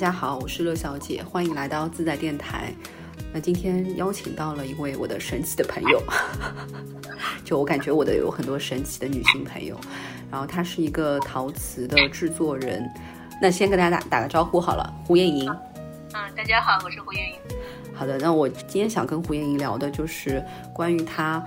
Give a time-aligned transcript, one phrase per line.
[0.00, 2.72] 家好，我是乐小姐，欢迎来到自在电台。
[3.34, 6.02] 那今天邀请到了一位我的神奇的朋友，
[7.44, 9.78] 就我感觉我的有很多神奇的女性朋友，
[10.30, 12.82] 然后她是一个陶瓷的制作人。
[13.42, 15.46] 那先跟大家打打个招呼好了，胡艳莹。
[16.14, 17.34] 嗯，大家好，我是胡艳莹。
[17.94, 21.44] 好的，那我今天想跟胡艳莹聊的就是关于她。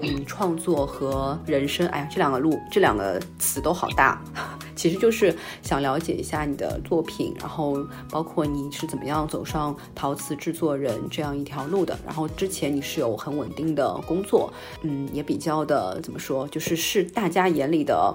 [0.00, 4.20] 嗯，创作和人生，哎呀，这两个路，这两个词都好大。
[4.74, 7.76] 其实就是想了解一下你的作品，然后
[8.10, 11.96] 包括你是怎么样走上陶瓷制作人这样一条路的。
[12.04, 14.52] 然后之前你是有很稳定的工作，
[14.82, 18.14] 嗯，也比较的怎么说，就是是大家眼里的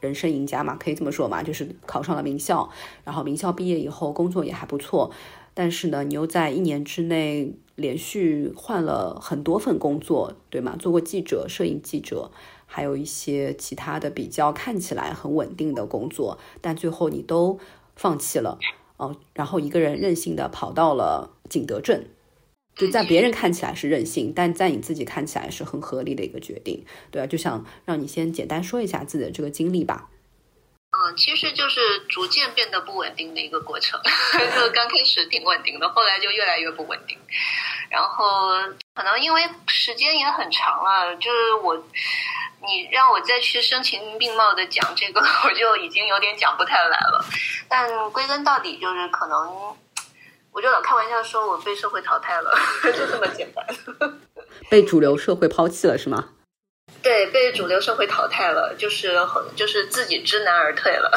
[0.00, 2.68] 人生赢家嘛，可以这么说嘛，就是考上了名校，
[3.02, 5.10] 然后名校毕业以后工作也还不错。
[5.54, 10.74] 但是呢，你又在一年之内连续换了很多份工作，对吗？
[10.76, 12.32] 做过记者、摄影记者，
[12.66, 17.60] 还有一些其他的比较看起来很稳定的工作，但最后你都
[17.94, 18.58] 放弃了，
[18.96, 22.06] 哦，然后一个人任性的跑到了景德镇，
[22.74, 30.10] 就在别人看起来是任性，但在你自己看起来是很合理的一个决定，对啊，就想让你先简单说一下自己的这个经历吧。
[31.00, 34.00] 嗯，其实就是逐渐变得不稳定的一个过程，
[34.56, 37.16] 就刚开始挺稳定的，后来就越来越不稳定。
[37.88, 38.50] 然后
[38.94, 47.24] 可能因为时间也很长了，就是我，你让我再去声情并茂的讲这个， 我就已经有点讲不太来了。
[47.68, 49.76] 但归根到底，就是可能，
[50.50, 53.64] 我就老开玩笑说我被社会淘汰了， 就这么简单。
[54.68, 56.30] 被主流社会抛弃了，是吗？
[57.00, 59.14] 对，被主流社会淘汰了，就是
[59.54, 61.10] 就是自己知难而退了。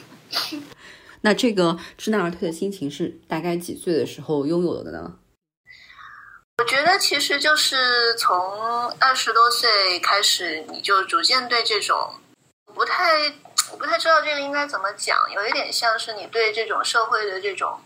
[1.22, 5.14] 那这个知难而退的心情是大概几岁的时候拥有的呢？
[6.58, 12.14] 我觉得其实就是从二十多岁开始，你就逐渐对这种
[12.74, 13.32] 不太，
[13.72, 17.80] 我不太知道这个应该怎么讲，有一点像是你对这种社会的这种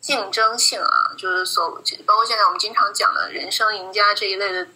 [0.00, 1.70] 竞争性啊，就是所
[2.06, 4.66] 包括现在我们经常讲的人生赢家这一类的。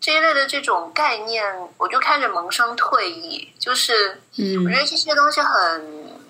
[0.00, 1.42] 这一类的这种概念，
[1.78, 4.20] 我就开始萌生退意，就是，
[4.62, 6.20] 我觉得这些东西很，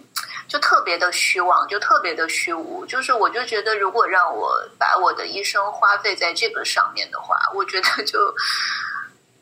[0.47, 2.87] 就特别的虚妄，就特别的虚无。
[2.87, 8.33] 就是，我就觉得，如果让我把我的一生花费在这个上面的话，我觉得就，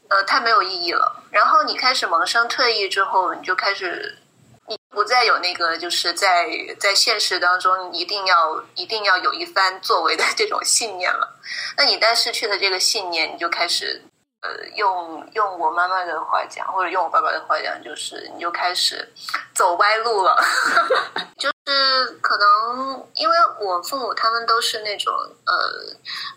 [0.08, 1.22] 呃，太没有意义了。
[1.30, 4.16] 然后你开始萌生退意之后，你就开始，
[4.66, 6.48] 你不再有那个，就是在
[6.80, 11.38] 在现实当中一定要一定要有一番作为的这种信念了。
[11.76, 14.02] 那你一旦失去了这个信念，你就开始。
[14.42, 19.08] 呃，用用我妈妈的话讲，或者用我爸爸的话讲，就是你就开始
[19.54, 20.36] 走歪路了。
[21.38, 25.14] 就是可能因为我父母他们都是那种
[25.46, 25.54] 呃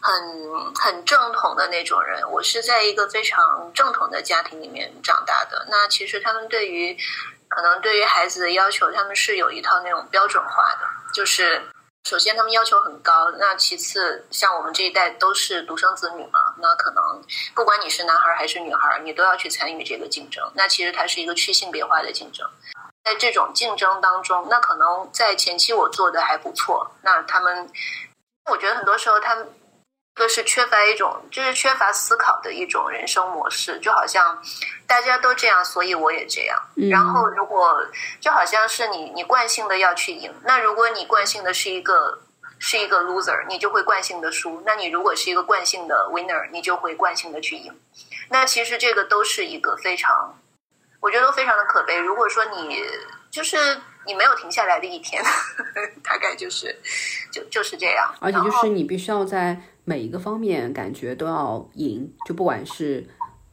[0.01, 5.65] 很很正统的那种人，我是在一个非常正统的家庭里面长大的。
[5.69, 6.95] 那其实他们对于
[7.49, 11.59] 可能对于孩子的要求，他们是有一套那种标准化的，就是。
[12.05, 13.31] 首先，他们要求很高。
[13.39, 17.23] 那其次，像我们这一代都是独生子女嘛，那可能
[17.55, 20.47] 不管你是男孩还是女孩，你都要去参与这个竞争。
[20.53, 22.47] 那其实它是一个去性别化的竞争。
[23.03, 26.91] 在这种竞争当中，那可能在前期我做的还不错。
[27.01, 27.67] 那他们，
[28.51, 29.49] 我觉得很多时候他们。
[30.15, 34.41] 个是缺乏一种，就是缺乏思考的一种人生模式，就好像
[34.87, 36.57] 大家都这样，所以我也这样。
[36.89, 37.85] 然后，如果
[38.21, 42.17] 就好像是你，你惯性的要去赢，那如果你惯性的是一个
[42.59, 44.63] 是一个 loser，你就会惯性的输。
[44.65, 47.77] 那你如果是一个惯性的 winner，你就会惯性的去赢。
[48.29, 50.39] 那其实这个都是一个非常，
[51.01, 51.97] 我觉得都非常的可悲。
[51.97, 52.81] 如果说你
[53.29, 53.57] 就是
[54.05, 55.21] 你没有停下来的一天，
[56.01, 56.73] 大概就是
[57.33, 58.15] 就就是这样。
[58.21, 59.59] 而且就是你必须要在。
[59.85, 63.05] 每一个方面感觉都要赢，就不管是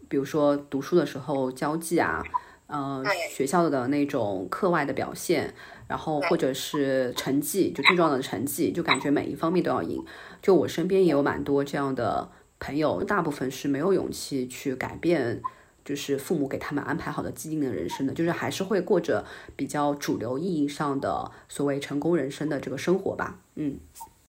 [0.08, 2.22] 比如说读书的时候交际啊，
[2.66, 5.52] 呃，学校的那种课外的表现，
[5.86, 10.02] 然后或者是成绩，就最重要的成绩，就感觉每一方面都要赢。
[10.40, 15.42] 就我身边也有蛮多这样的朋友，大部分是没有勇气去改变，
[15.84, 19.24] 就是父母给他们安排好的既定的人生的，就是还是会过着
[19.54, 23.78] 比较主流意义上的所谓成功人生的这个生活吧，嗯。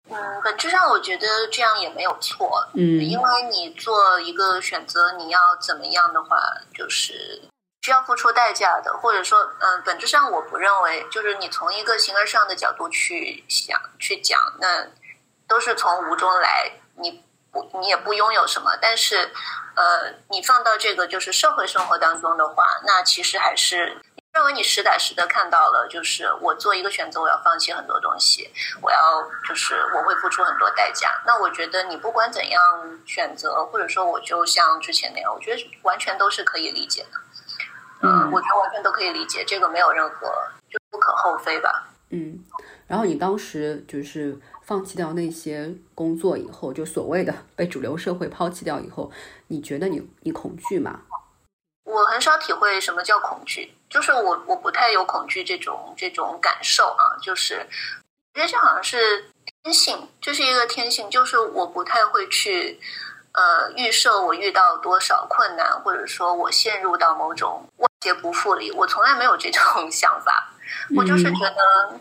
[0.07, 2.67] 嗯，本质上我觉得这样也没有错。
[2.73, 6.37] 嗯，因为你做一个选择，你要怎么样的话，
[6.73, 7.41] 就是
[7.81, 8.93] 需要付出代价的。
[8.97, 14.85] 或者说，嗯，本质上我不认为，就是你从一个形而上的角度去想、去讲，那
[15.47, 16.71] 都是从无中来。
[16.97, 18.77] 你不，你也不拥有什么。
[18.79, 19.31] 但是，
[19.75, 23.99] 呃，你放到这个就是社会生活当中的话，那其实还是。
[24.35, 28.51] 认为你实打实的看到了，就是我做一个选择，我要放弃很多东西，
[28.81, 28.99] 我要
[29.47, 31.09] 就是我会付出很多代价。
[31.25, 32.61] 那我觉得你不管怎样
[33.05, 37.19] 选择，或者说我就像之前那样，我觉得完全都是可以理解的。
[38.01, 40.27] 嗯，我觉得完全都可以理解，这个没有任何
[40.69, 41.87] 就不可厚非吧。
[42.09, 42.43] 嗯，
[42.87, 49.09] 然后你当时就是放弃掉那些工作以后，就所谓的被主流社会抛弃掉以后，
[49.47, 51.03] 你觉得你你恐惧吗？
[51.85, 57.65] 我很少体会什么叫恐惧，就是我我不太有恐惧这种这种感受啊，就是
[58.33, 59.31] 我觉得这好像是
[59.63, 62.77] 天性，就是一个天性，就是我不太会去
[63.31, 70.51] 呃预设我遇到多少困难，或者说我陷入到某种万劫不复里，我从来没有这种 想法，
[70.93, 71.97] 我就是觉得。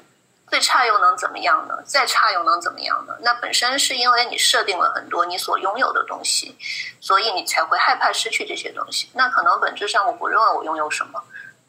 [0.47, 1.75] 最差又能怎么样呢？
[1.85, 3.15] 再差又能怎么样呢？
[3.23, 6.55] 那本身是因为你设定了很多你所拥有的东西，
[7.01, 9.09] 所以你才会害怕失去这些东西。
[9.15, 11.21] 那可能本质上我不认为我拥有什么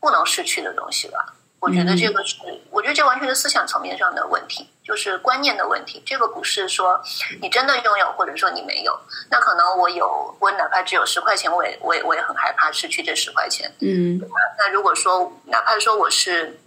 [0.06, 1.34] 不能失去的东西吧。
[1.60, 2.38] 我觉得这个是，
[2.70, 6.04] 我觉得这完全是思想层面上的问题，就是观念的问题。
[6.06, 7.02] 这个不是说
[7.42, 8.96] 你真的拥有，或者说你没有。
[9.32, 13.74] 那可能我有，我哪怕只有十块钱，我也我也我也很害怕失去这十块钱。
[13.80, 14.22] 嗯。
[14.60, 16.60] 那如果说哪怕说我是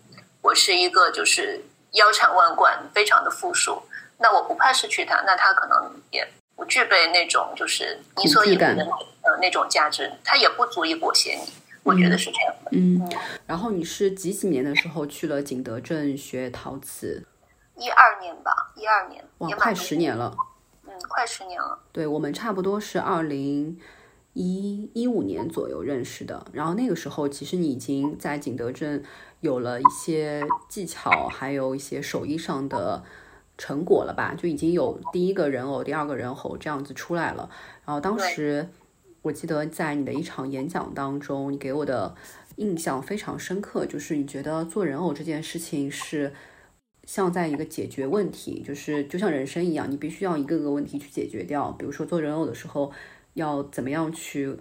[0.42, 1.64] 我是一个就是。
[1.92, 3.82] 腰缠万贯，非常的富庶，
[4.18, 6.22] 那我不怕失去它，那它可能也
[6.54, 8.66] 不具备那种就是你所以为的
[9.22, 11.50] 呃那种价值，它也不足以裹挟你，
[11.88, 12.70] 我觉得是这样的。
[12.72, 13.00] 嗯，
[13.46, 17.24] 然后你是几几年的时候去了景德镇学陶瓷？
[17.76, 20.36] 一二年吧，一二年，哇，快十年了。
[20.86, 21.78] 嗯，快十年了。
[21.92, 23.78] 对我们差不多是二零
[24.34, 29.04] 一一五年左右认识的，然后那个时候其实你已经在景德镇。
[29.40, 33.04] 有了一些技巧，还有一些手艺上的
[33.56, 34.34] 成果了吧？
[34.36, 37.48] 就已经有第一个人偶、第二个人偶这样子出来了。
[37.84, 38.68] 然后当时
[39.22, 42.14] 我记得在你的一场演讲当中，你给我的
[42.56, 46.32] 印象非常深刻，就是你觉得做人偶这件事情是
[47.04, 51.72] 像在一个解决问题，就是就像人生一样，你必须要一个个问题去解决掉。
[51.72, 52.92] 比如说做人偶的时候，
[53.34, 54.56] 要怎么样去？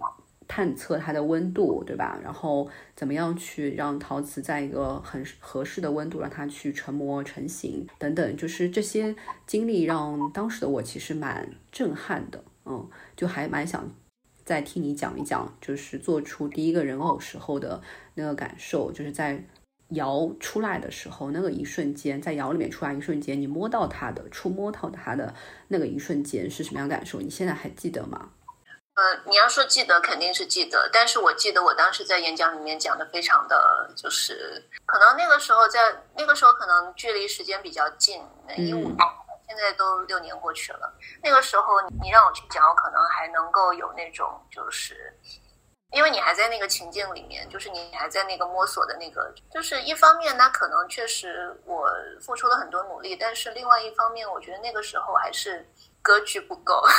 [0.50, 2.18] 探测它的温度，对吧？
[2.22, 2.66] 然后
[2.96, 9.14] 怎么样去让陶瓷在一个很合适的温度让它去成膜成型等等，就是这些
[9.46, 13.86] 经历让当时的我其实蛮震撼的，嗯，就还蛮想
[14.48, 17.78] 再听你讲一讲，就是做出第一个人偶时候的
[18.14, 19.44] 那个感受，就是在
[19.90, 25.34] 摇出来的时候那个一瞬间，在摇里面出来一瞬间，你摸到它的、触摸到它的
[25.68, 27.20] 那个一瞬间是什么样感受？
[27.20, 28.30] 你现在还记得吗？
[28.94, 35.78] 呃，你要说记得肯定是记得，但是我记得我当时在演讲里面讲的非常的，就是可能那个时候在
[36.16, 38.22] 那个时候可能距离时间比较近，
[38.56, 38.96] 一五年，
[39.48, 40.92] 现在都六年过去了。
[41.22, 45.12] 那个时候你让我去讲，我可能还能够有那种，就是
[45.92, 51.88] 因为你还在那个情境里面，就是你还在那个摸索的那个，就是一方面，那可能确实我
[52.20, 55.66] 付出了很多努力，但是另外一方面，我觉得那个时候还是
[56.02, 56.86] 格局不够。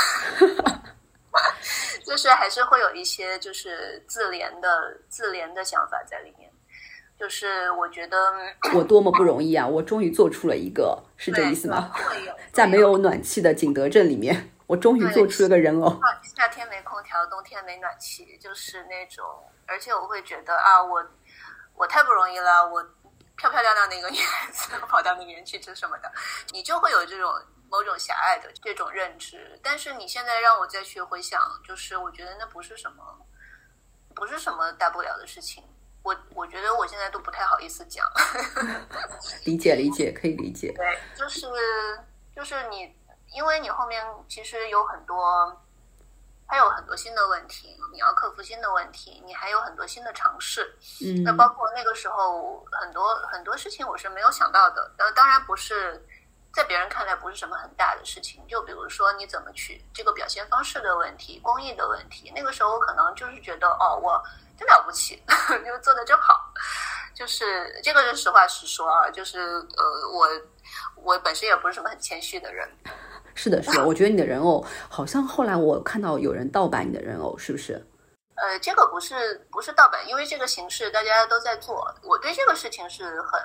[2.04, 6.52] 就是还是会有一些就是自怜的自怜的想法在里面，
[7.20, 8.18] 就是我觉得
[8.74, 9.68] 我多么不容易啊！
[9.68, 11.92] 我终于做出了一个，是这意思吗？
[12.54, 16.00] 在没有暖气的景德镇里面，我终于做出了个人偶。
[16.38, 19.26] 夏天没空调，冬天没暖气，就是那种，
[19.66, 21.06] 而且我会觉得啊，我
[21.76, 22.82] 我太不容易了，我
[23.36, 26.10] 漂漂亮亮的一个女孩子 跑到里面去吃什么的，
[26.54, 27.30] 你就会有这种。
[27.72, 33.04] 某种狭隘的这种认知，但是你现在让我再去回想，就是我觉得那不是什么，
[34.16, 35.64] 不是什么大不了的事情。
[36.04, 38.06] 我我觉得我现在都不太好意思讲。
[39.46, 40.72] 理解理解，可以理解。
[40.76, 41.48] 对，就是
[42.36, 42.96] 就是你，
[43.34, 45.62] 因为你后面其实有很多，
[46.46, 50.76] 还有很多新的问题，你要克服新的问题，你还有很多新的尝试。
[51.04, 54.92] 嗯，那包括那个时候很多很多事情我是没有想到的。
[54.98, 56.06] 呃，当然不是。
[56.54, 62.32] 在别人看来不是什么很大的事情，就比如说你怎么去这个表现方式的问题、工艺的问题。
[62.36, 64.22] 那个时候我可能就是觉得，哦，我
[64.58, 65.22] 真了不起，
[65.66, 66.52] 就做的真好。
[67.14, 70.28] 就是这个是实话实说啊，就是呃，我
[70.96, 72.68] 我本身也不是什么很谦虚的人。
[73.36, 77.86] 是的，是的，我觉得你的人偶好像后来我看到有人盗版你的人偶，是不是？
[78.36, 83.42] 呃，这个不是不是盗版，因为这个形式大家都在做，我对这个事情是很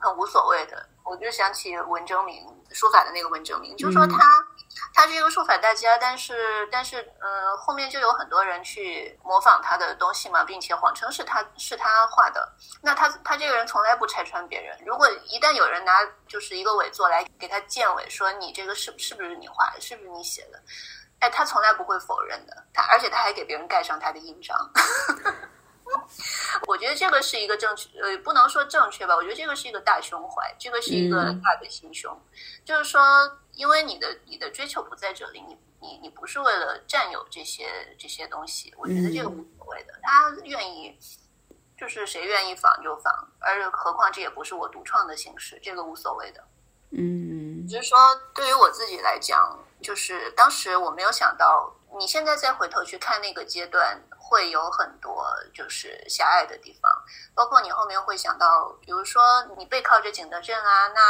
[0.00, 0.88] 很无所谓的。
[1.04, 4.18] 我就想起文征明书法的那个文征明，就说他
[4.92, 12.46] 他是一个书法大家，但是但是呃后面就有很多人去模仿他的东西嘛，并且谎称是他是他画的。
[12.82, 15.92] 那他他这个人从来不拆穿别人，如果一旦有人拿
[16.26, 20.62] 就是一个伪作来给他鉴伪，说你这个是是不是你画的，是不是你写的？
[21.20, 24.54] 哎，他从来不会否认的，他而且他还给别人盖上他的印章。
[26.66, 29.14] 我觉得这个是一个正确，呃，不能说正确吧。
[29.14, 32.18] 我觉得这个是一个大胸怀，这个是一个大的心胸。
[32.64, 33.00] 就是说，
[33.52, 37.68] 因为你的你的追求不在这里，你你你不是为了占有这些
[37.98, 38.74] 这些东西。
[38.76, 39.94] 我觉得这个无所谓的。
[40.02, 40.98] 他愿意，
[41.78, 46.44] 就是谁愿意仿就仿，而何况这也不是我独创的形式，这个无所谓的。
[46.90, 47.98] 嗯，就是说
[48.34, 56.92] 对于我自己来讲，就是当时我没有想到，你现在再回头去看那个阶段，会有很多就是狭隘的地方，
[57.34, 61.00] 包括你后面会想到，比如说你背靠着景德镇啊，那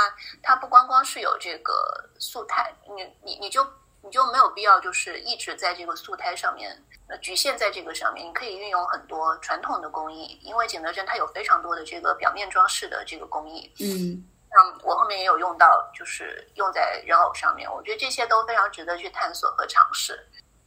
[0.41, 3.67] 它不光光是有这个素胎，你你你就
[4.03, 6.71] 你就没有必要就是一直在这个素胎上面，
[7.09, 14.25] 呃，局限在这个上面，你可以运用很多传统的工艺，因为景德镇它有非常多的这个表面装饰的这个工艺，嗯。
[14.51, 17.71] 嗯，我后面也有用到，就是用在人偶上面。
[17.71, 20.19] 我觉得这些都非常值得去探索和尝试，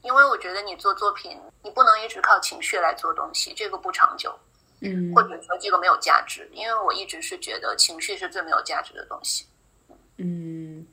[0.02, 4.34] 因为我觉得你做作品，你不能一直靠情绪来做东西，这个不长久，
[4.82, 6.50] 嗯或者说这个没有价值。
[6.54, 9.46] 因为我一直是觉得情绪是最没有价值的东西。
[10.18, 10.86] 嗯。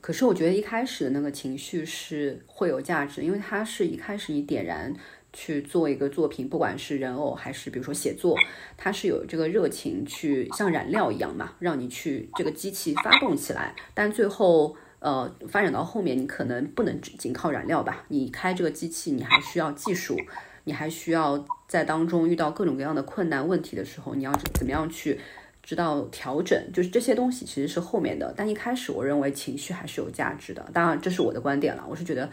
[0.00, 4.94] 可是我觉得一开始的那个情绪是会有价值，因为它是一开始你点燃
[5.32, 8.36] 去做一个作品，不管是人偶还是比如说写作，
[8.76, 13.74] 它是有这个热情去像燃料一样嘛，让你去这个机器发动起来。
[13.94, 20.16] 但最后呃发展到后面，你可能不能只仅靠燃料吧，你开这个机器，你还需要技术，
[20.64, 25.20] 你还需要在当中遇到各种各样的困难问题的时候，你要怎么样去。
[25.66, 30.62] 知道调整，就是这些东西其实是后面的，但一开始我认为情绪还是有价值的。
[30.74, 31.82] 当然，这是我的观点了。
[31.88, 32.28] 我是觉得，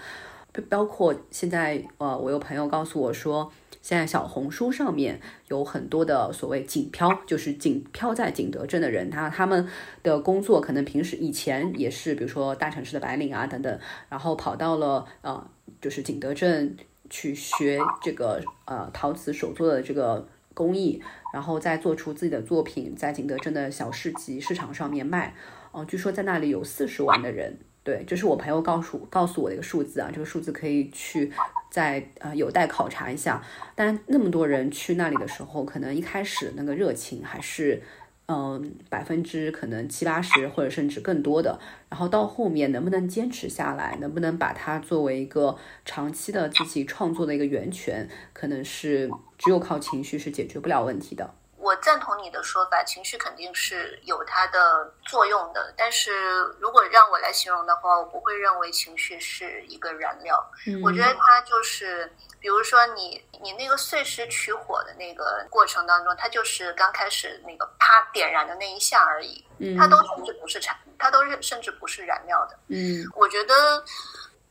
[0.68, 3.50] 包括现在，呃，我有朋友告诉我说，
[3.82, 9.68] 现在小红书上面有很多的所谓景漂，就是景漂在景德镇的人，他他们
[10.04, 15.50] 的工作可能平时以前也是，比如说大城市的白领啊等等，然后跑到了呃，
[15.82, 16.78] 就是景德镇
[17.10, 21.02] 去学这个呃陶瓷手作的这个工艺。
[21.34, 25.34] 然后再做出自己的作品，在景德镇的小市集市场上面卖。
[25.72, 27.58] 哦，据说在那里有四十万的人。
[27.84, 31.32] 对，这是我朋友告诉告诉我的一个数字啊，这个数字可以去
[31.72, 33.42] 在呃有待考察一下。
[33.74, 37.82] 但那么多人去那里的时候，可能一开始那个热情还是。
[38.28, 41.60] 嗯，百分之可能七八十，或者甚至更多的，
[41.90, 51.34] 然后到后面能不能坚持下来，能不能把它作为一个长期的自己创作的一个源泉，可能是只有靠情绪是解决不了问题的。
[51.62, 55.72] 我赞同你的说法，情绪肯定是有它的作用的。
[55.78, 56.12] 但是
[56.60, 60.44] 如果让我来形容的话，我不会认为情绪是一个燃料。
[60.66, 72.58] 嗯、我觉得它就是，比如说你你那个碎石取火的那个过程当中，它就是刚开始那个啪点燃的那一下而已，嗯、它都甚至不是产，它都是甚至不是燃料的。
[72.70, 73.84] 嗯，我觉得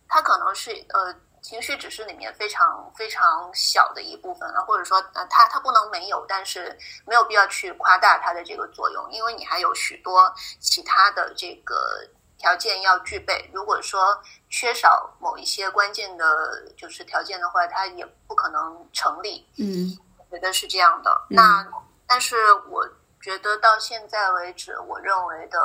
[0.08, 1.12] 它可能是呃。
[1.42, 12.06] 情绪只是里面非常非常小的一部分了，或者说，呃，它它不能没有，但是没有必要去夸大它的这个作用，因为你还有许多其他的这个
[12.36, 13.50] 条件要具备。
[13.54, 14.16] 如果说
[14.50, 19.46] 缺少某一些关键的，就是条件的话，它也不可能成立。
[19.58, 21.10] 嗯，我觉得是这样的。
[21.30, 21.66] 嗯、那
[22.06, 22.36] 但是
[22.68, 22.86] 我
[23.22, 25.58] 觉得到现在为止，我认为的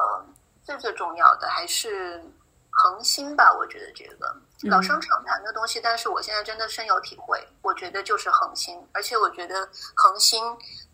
[0.64, 2.24] 最最重要的还是
[2.72, 3.54] 恒心吧。
[3.58, 4.34] 我觉得这个。
[4.64, 7.46] 老生常谈的东西，但是我现在真的深有体会。
[7.62, 10.44] 我觉得就是恒心，而且我觉得恒心，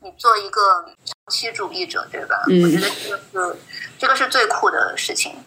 [0.01, 2.43] 你做一个长期主义者，对吧？
[2.49, 3.59] 嗯、我觉得这个是
[3.99, 5.43] 这个是最酷的事情。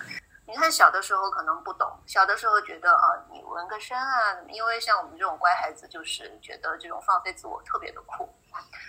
[0.46, 8.32] 你看小的时候可能不懂，小的时候觉得啊，你纹个身啊，因为像我们这种乖孩子，就是觉得这种放飞自我特别的酷。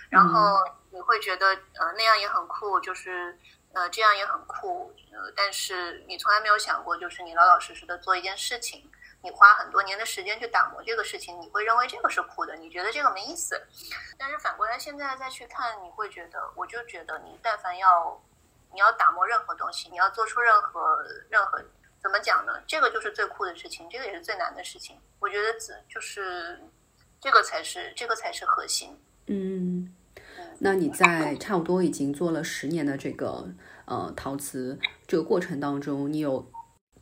[0.08, 0.56] 然后
[0.90, 3.36] 你会觉得呃那样也很酷，就是
[3.72, 4.94] 呃这样也很酷。
[5.12, 8.88] 呃，但是你从来没有想过，就是你老老实实的做一件事情。
[9.26, 13.60] 你花很多年的时间去打磨这个事情，你会认为这个是酷的，你觉得这个没意思。
[14.16, 18.22] 但是反过来现在再去看，你会觉得，我就觉得你但凡要
[18.72, 21.60] 你要打磨任何东西，你要做出任何任何
[22.00, 22.52] 怎么讲呢？
[22.68, 24.96] 这个就是最酷的事情，这个也是最难的事情。
[25.18, 25.52] 我觉得
[25.88, 26.62] 就是
[27.20, 28.96] 这个才是这个才是核心。
[29.26, 29.92] 嗯，
[30.60, 33.48] 那你在差不多已经做了十年的这个
[33.86, 36.48] 呃陶瓷这个过程当中，你有？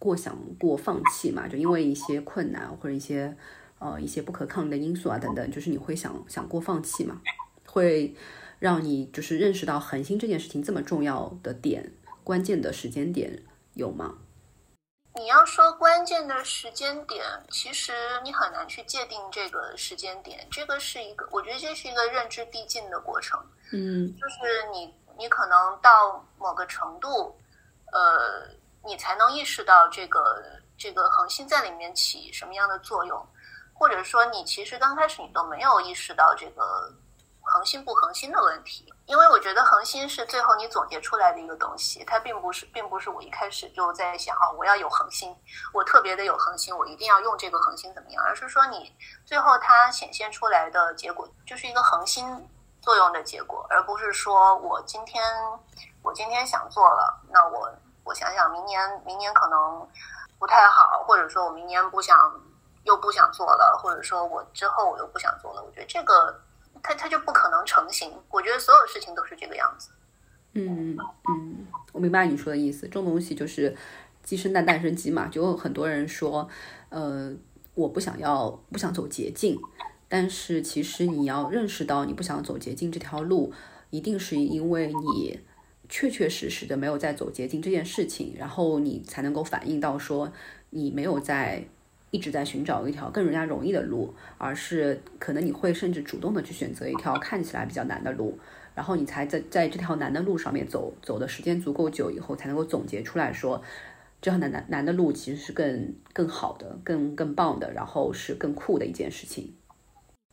[0.04, 1.48] 过想过放弃嘛？
[1.48, 3.34] 就因为一些困难或者一些
[3.78, 7.22] 呃一些不可抗力的因素啊等等，就是你会想想过放弃嘛？
[7.66, 8.14] 会
[8.58, 13.42] 让你就是认识到恒心这件事情这么重要的点，关键的时间点
[13.72, 14.18] 有吗？
[15.14, 17.92] 你要说关键的时间点，其实
[18.22, 20.46] 你很难去界定这个时间点。
[20.50, 23.40] 这个是一个，我觉得这是一个认知递进的过程。
[23.72, 27.34] 嗯，就是你你可能到某个程度，
[27.90, 28.62] 呃。
[28.84, 30.42] 你才能意识到这个
[30.76, 33.26] 这个恒心在里面起什么样的作用，
[33.72, 36.92] 或者说你其实刚开始你都没有意识到这个
[37.42, 45.36] 恒心不恒心的问题，因为我觉得恒心是最后你总结出来的一个东西，它并不是并不是我一开始就在想啊我要有恒心，
[45.72, 48.94] 我特别的有恒心，我一定要用这个恒心怎么样，而是说你
[49.26, 52.26] 最后它显现出来的结果就是一个恒心
[52.80, 55.22] 作用的结果，而不是说我今天
[56.02, 57.70] 我今天想做了，那我
[58.04, 59.86] 我想想明年明年可能
[60.38, 62.16] 不太好，或者说我明年不想
[62.84, 66.40] 又不想做了，或者说我之后我又不想做了，我觉得这个
[66.82, 68.12] 它它就不可能成型。
[68.30, 69.90] 我觉得所有事情都是这个样子。
[70.52, 70.96] 嗯
[71.28, 72.86] 嗯，我明白你说的意思。
[72.86, 73.74] 这种东西就是
[74.22, 75.26] 鸡生蛋，蛋生鸡嘛。
[75.26, 76.48] 就很多人说，
[76.90, 77.32] 呃，
[77.74, 79.58] 我不想要，不想走捷径。
[80.06, 83.52] 但是其实你要认识到，你不想走捷径这条路，
[83.90, 85.40] 一定是因为你
[85.96, 90.32] 确确实实的没有在走捷径这件事情，然后你才能够反映到说，
[90.70, 91.64] 你没有在
[92.10, 98.36] 一直在寻找一条更人家容易的路，而是可能你会甚至主动的去选择一条看起来比较难的路。
[98.74, 103.62] 然后你才在在这条难的路上面走走的时间足够久以后，才能够总结出来说，
[104.20, 109.54] 这条难难难的路其实是更更好的、更更棒的，然后是更酷的一件事情。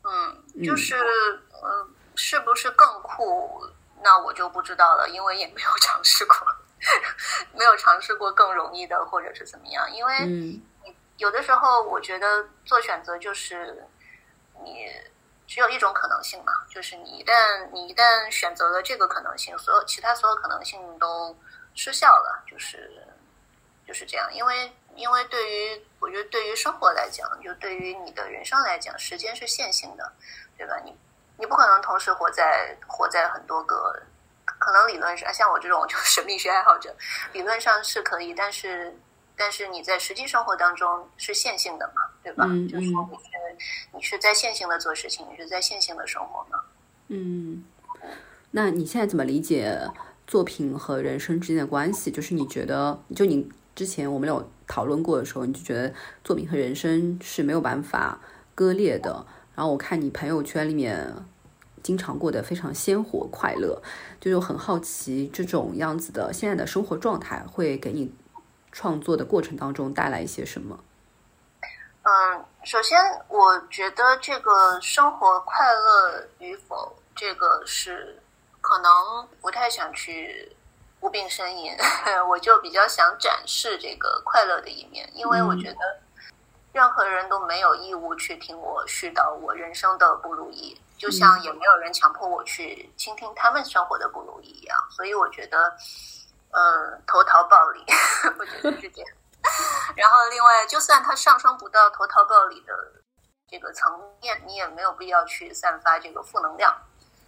[0.01, 3.23] 嗯，就是呃，是不是更酷？
[4.03, 6.35] 那我就不知道了，因为也没有尝试过，
[7.53, 9.91] 没有尝试过更容易的，或者是怎么样。
[9.91, 10.59] 因为
[11.17, 13.87] 有的时候，我觉得做选择就是
[14.63, 14.89] 你。
[15.47, 21.37] 只有一种可能性嘛，就是你一旦你一旦选择了这个可能性，所有其他所有可能性都
[21.75, 23.05] 失效了，就是
[23.85, 24.33] 就是这样。
[24.33, 30.13] 因为因为对于我觉得对于生活来讲，就对于你的人生来讲，时间是线性的，
[30.57, 30.79] 对吧？
[30.85, 30.95] 你
[31.41, 34.01] 你不可能同时活在活在很多个，
[34.45, 36.95] 可能理论上像我这种就神秘学爱好者，
[37.33, 38.95] 理论上是可以，但是。
[39.33, 42.45] 但是你在实际生活当中是线性的嘛，对吧？
[42.69, 43.31] 就是说你是
[43.93, 46.59] 你是在线性的做事情，你是在线性的生活嘛。
[47.07, 47.63] 嗯，
[48.51, 49.89] 那你现在怎么理解
[50.27, 52.11] 作品和人生之间的关系？
[52.11, 55.91] 就是你觉得，就你之前我们有讨论过的时候，你就觉得
[56.23, 58.19] 作品和人生是没有办法
[58.53, 59.25] 割裂的。
[59.55, 61.11] 然后我看你朋友圈里面
[61.83, 63.81] 经常过得非常鲜活快乐，
[64.19, 68.13] 就很好奇这种样子的现在的生活状态会给你。
[68.73, 70.79] 创作的过程当中带来一些什么？
[72.03, 78.17] 嗯，首先我觉得这个生活快乐与否，这个是
[78.61, 78.89] 可能
[79.41, 80.49] 不太想去
[81.01, 81.73] 无病呻吟，
[82.29, 85.99] 我就比较想展示这个快乐的一面，因为我觉得
[86.71, 95.75] 任何人都没有义务去听我絮叨我人生的不如意，就像也没有人强迫我去倾听他们生活的不如意一样，所以我觉得。
[96.53, 97.79] 嗯，投桃报李，
[98.37, 99.09] 我觉得是这样。
[99.95, 102.73] 然后，另外，就算它上升不到投桃报李的
[103.47, 103.89] 这个层
[104.21, 106.75] 面，你也没有必要去散发这个负能量，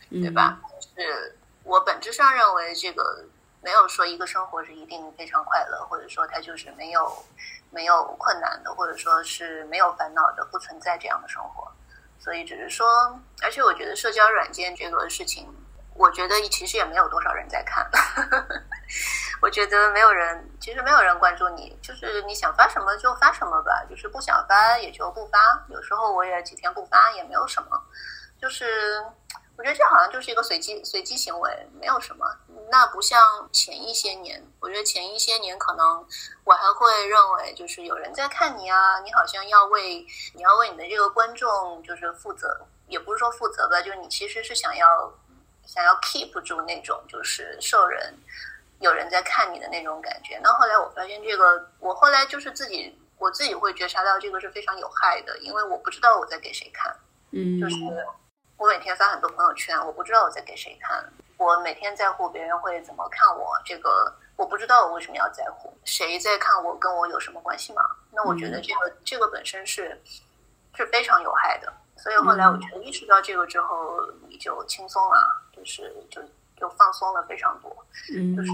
[0.09, 0.59] 对吧？
[0.93, 1.33] 是
[1.63, 3.23] 我本质上认为，这个
[3.61, 7.25] 没有说一个生活是一定非常快乐，或者说它就是没有
[7.69, 11.71] 没有困难的，或者说是没有烦恼的，不存在这样的生活。
[12.23, 12.87] 所以，只是说，
[13.41, 15.53] 而且我觉得社交软件这个事情。
[15.95, 17.87] 我觉得其实也没有多少人在看，
[19.39, 25.37] 我觉得没有人，其实没有人关注你，就是你想发什么就发什么吧，就是不想发也就不发。
[25.69, 27.79] 有时候我也几天不发也没有什么，
[28.41, 29.05] 就是
[29.57, 32.25] 我觉得这好像就是一个随机随机行为，没有什么。
[32.71, 36.05] 那不像前一些年，我觉得前一些年可能
[36.43, 45.13] 我还会认为，就是有人在看你啊，你好像要为你要为你的这个观众就是负责，也不是说负责吧，就是你其实是想要。
[45.65, 48.13] 想要 keep 住那种就是受人
[48.79, 56.93] 有人在看你的那种感觉，那后来我发现这个，我后来就是自己我自己会觉察到这个是非常有害的，因为我不知道我在给谁看，
[57.31, 57.75] 嗯，就是
[58.63, 61.03] 我每天发很多朋友圈，我不知道我在给谁看，
[61.35, 67.83] 我每天在乎别人会怎么看我，这个我不知道我为什么要在乎，谁在看我跟我有什么关系吗？
[68.09, 70.01] 那我觉得这个这个本身是
[70.75, 73.99] 是非常有害的，所以后来我觉得意识到这个之后，
[74.29, 75.41] 你就轻松了。
[75.51, 76.21] 就是就
[76.55, 78.51] 就放松了非常多，嗯，就是。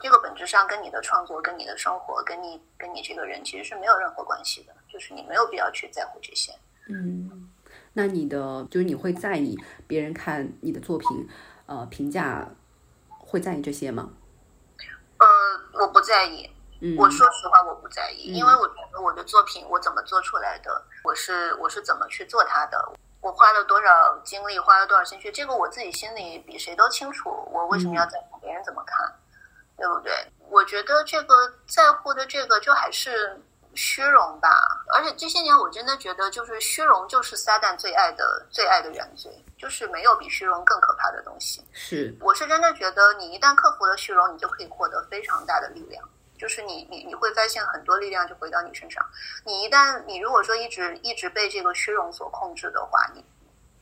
[0.00, 6.52] 这个本质上跟你的创作、跟你的生活、跟你跟你这个人其实是没有任何关系的，就是你没有必要去在乎这些。
[6.88, 7.48] 嗯，
[7.94, 11.28] 那你的就是你会在意别人看你的作品，
[11.66, 12.48] 呃，评价
[13.08, 14.10] 会在意这些吗？
[15.18, 15.26] 呃，
[15.80, 16.50] 我不在意。
[16.80, 22.92] 嗯，我说实话，我不在意，因为我觉得我的作品我怎么做出来的，我是我是怎么去做它的。
[23.20, 27.30] 我花了多少精力，花了多少心血，这个我自己心里比谁都清楚。
[27.50, 29.10] 我为什么要在乎别人怎么看，
[29.78, 30.12] 对不对？
[30.50, 31.34] 我觉得这个
[31.66, 33.40] 在乎的这个就还是
[33.76, 34.48] 虚荣吧。
[34.94, 41.64] 而且这些年我真的觉得，就是虚荣就是撒旦最爱的最爱的原罪，就是没有比虚荣更可怕的东西。
[41.72, 46.02] 是，我是真的觉得，你一旦克服了虚荣，你就可以获得非常大的力量。
[46.36, 49.02] 就是你，你你会发现很多力量就回到你身上。
[49.44, 53.24] 你一旦你如果说一直一直被这个虚荣所控制的话，你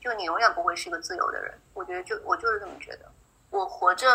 [0.00, 1.58] 就你永远不会是一个自由的人。
[1.72, 3.10] 我觉得就我就是这么觉得。
[3.50, 4.06] 我活着，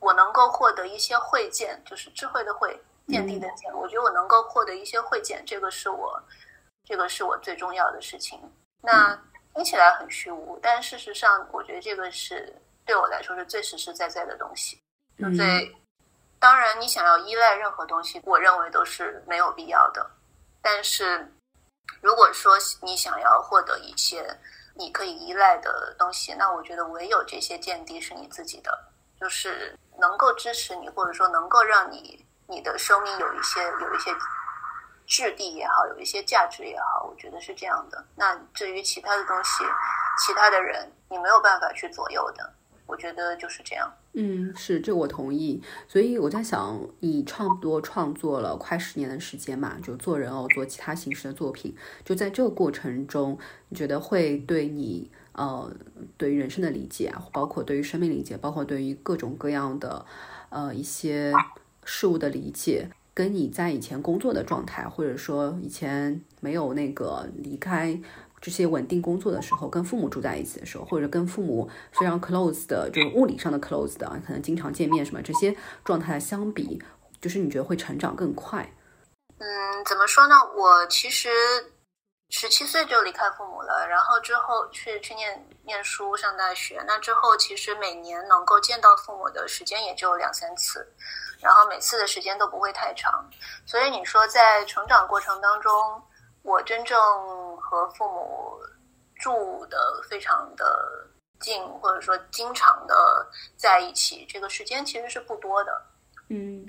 [0.00, 3.72] 我能够获得一些慧见，就是智慧的慧，见地的见。
[3.74, 6.22] 我觉得我能够获得一些会见，这个是我，
[6.84, 8.40] 这个是我最重要的事情。
[8.80, 9.18] 那
[9.54, 14.78] 听起来很虚无，但事实上，我觉得这个是对我来说是最实实在在的东西。
[15.36, 15.74] 最
[16.38, 20.08] 当然，你想要依赖任何东西，我认为都是没有必要的。
[20.62, 21.26] 但是，
[22.00, 24.24] 如果说你想要获得一些
[24.74, 28.70] 你可以依赖的东西，那我觉得唯有这些见地是你自己的，
[29.20, 34.10] 就是能够支持你，或者说能够让你你的生命有一些有一些
[35.06, 38.04] 质地也好，有一些价值也好，我觉得是这样的。
[38.16, 39.64] 那至于其他的东西，
[40.26, 42.52] 其他的人，你没有办法去左右的。
[42.86, 43.92] 我觉得就是这样。
[44.14, 45.62] 嗯，是这我同意。
[45.86, 51.76] 所以我在想，你差不多创作了快十年的时间嘛，就做人偶，做其他形式的作品。
[52.02, 55.70] 就在这个过程中，你觉得会对你呃，
[56.16, 60.06] 对于人生的理解，包括对于生命理解，包括对于各种各样的
[60.48, 61.30] 呃一些
[61.90, 67.98] 事物的理解，跟你在以前工作的状态，或者说以前没有那个离开。
[68.40, 76.80] 这些稳定工作的时候，跟父母住在一起的时候，或者跟父母非常 close 的，就是物理上的 close 的，可能经常见面什么这些状态相比，
[77.20, 78.72] 就是你觉得会成长更快？
[79.38, 79.48] 嗯，
[79.84, 80.36] 怎么说呢？
[80.56, 81.28] 我其实
[82.30, 90.86] 十七岁就离开父母了，然后之后去去念念书上大学，那之后其实每年能够见到父母的时间也就两三次，
[91.40, 93.28] 然后每次的时间都不会太长，
[93.66, 96.02] 所以你说在成长过程当中。
[96.42, 96.96] 我真正
[97.58, 98.58] 和父母
[99.16, 101.06] 住的非常的
[101.40, 105.82] 近，或者说经常的在一起，这个时间其实是不多的。
[106.30, 106.64] 嗯，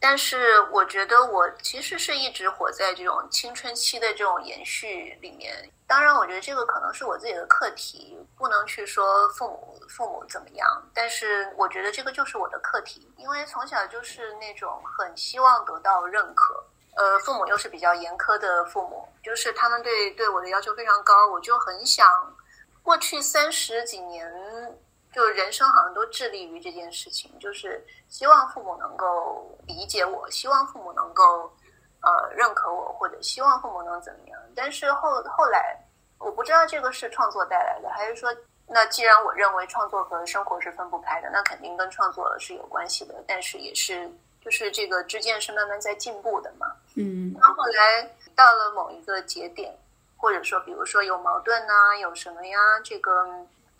[0.00, 5.54] 但是我觉得我其实是一直活在这种青春期的这种延续里面。
[5.86, 10.90] 当然，我觉得这个可能是我自己的课题，不能去说父母父母怎么样。
[10.94, 16.64] 但是我觉得这个就是我的课题，因为从小就是那种很希望得到认可。
[16.96, 22.08] 呃，父母又是比较严苛的父母，就是他们对对我的要求非常高，我就很想，
[22.82, 24.28] 过去三十几年，
[25.12, 31.52] 就人生好像都致力于这件事情，就是希望父母能够理解我，希望父母能够
[32.02, 34.40] 呃认可我，或者希望父母能怎么样。
[34.54, 35.76] 但是后后来，
[36.18, 38.34] 我不知道这个是创作带来的，还是说，
[38.66, 44.10] 那既然我认为创作和生活是分不开的，那肯定跟创作是有关系的，但是也是。
[44.42, 49.70] 就是这个之间是慢慢在进步的嘛，嗯，然后后来到了某一个节点，
[50.16, 52.58] 或者说比如说有矛盾呐，有什么呀？
[52.82, 53.12] 这个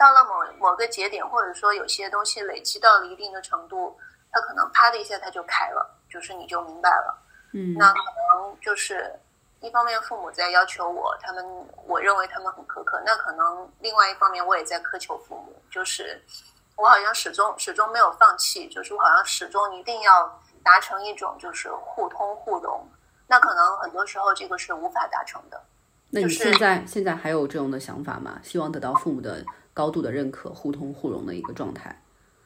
[0.00, 3.94] 到了某某个节点，或者说有些东西累积到了一定的程度，
[4.32, 7.18] 它可能啪的一下它就开了，就是你就明白了，
[7.52, 9.12] 嗯，那可能就是
[9.60, 11.44] 一方面父母在要求我，他们
[11.86, 16.20] 我认为他们很苛刻，那可能另外一方面我也在苛求父母，就是
[16.76, 20.40] 我好像始终始终没有放弃，就是我好像始终一定要。
[20.62, 22.86] 达成一种就是互通互融，
[23.26, 25.58] 那可能很多时候这个是无法达成的。
[26.10, 28.38] 那你现在现在还有这种的想法吗？
[28.42, 29.42] 希望得到父母的
[29.80, 31.98] 高度的认可，互通互融的一个状态？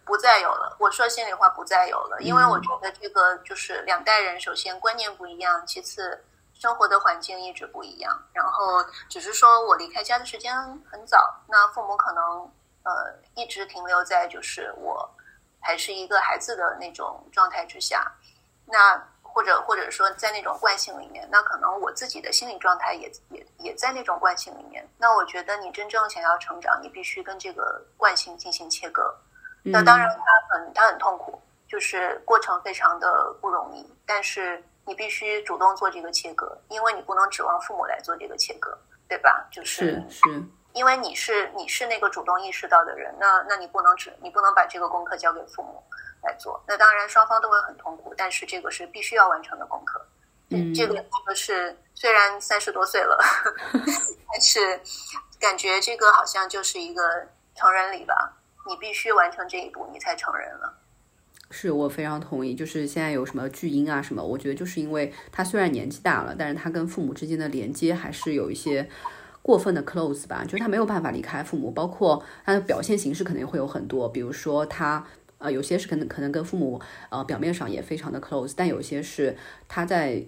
[0.05, 0.77] 不再有了。
[0.79, 2.19] 我说心里话，不再有了。
[2.21, 8.17] 因为我觉得这个就是两代人，首先观念不一样，其次生活的环境一直不一样。
[8.33, 10.55] 然后只是说我离开家的时间
[10.89, 11.19] 很早，
[11.49, 12.23] 那父母可能
[12.85, 15.11] 呃一直停留在就是我。
[15.67, 18.13] 还是一个孩子的那种状态之下，
[18.67, 19.03] 那
[19.35, 24.89] 或者或者说在那种惯性里面，那可能我自己的心理状态也也也在那种惯性里面。
[24.97, 29.13] 那我觉得你真正想要成长，你必须跟这个惯性进行切割。
[29.65, 33.85] 那当然，它很它很痛苦，就是过程非常的不容易。
[34.07, 39.45] 但是你必须主动做这个切割，因为你不能指望父母来做这个切割，对吧？
[39.51, 40.21] 就是是。
[40.75, 45.83] 因为你是你是那个主动意识到的人，那那你不能只你不能把这个功课交给父母
[46.25, 46.63] 来做。
[46.67, 50.05] 那当然双方都会很痛苦，但是这个是必须要完成的功课。
[50.51, 53.19] 嗯，这个这个是虽然三十多岁了，
[53.73, 54.81] 但是
[55.39, 57.03] 感觉这个好像就是一个
[57.55, 58.15] 成人礼吧。
[58.67, 60.75] 你必须完成这一步，你才成人了。
[61.51, 62.55] 是我非常同意。
[62.55, 68.89] 就是现在有什么巨婴啊什么，我觉得就是因为他虽然年纪大了，但是他跟父母之间的连接还是有一些。
[69.45, 75.05] 过分的 close 吧，就是他没有办法离开父母，包括他的表现形式肯定会有很多，比如说他
[75.45, 76.81] 呃有些是可能可能跟父母
[77.11, 79.37] 呃表面上也非常的 close，但有些是
[79.69, 80.25] 他在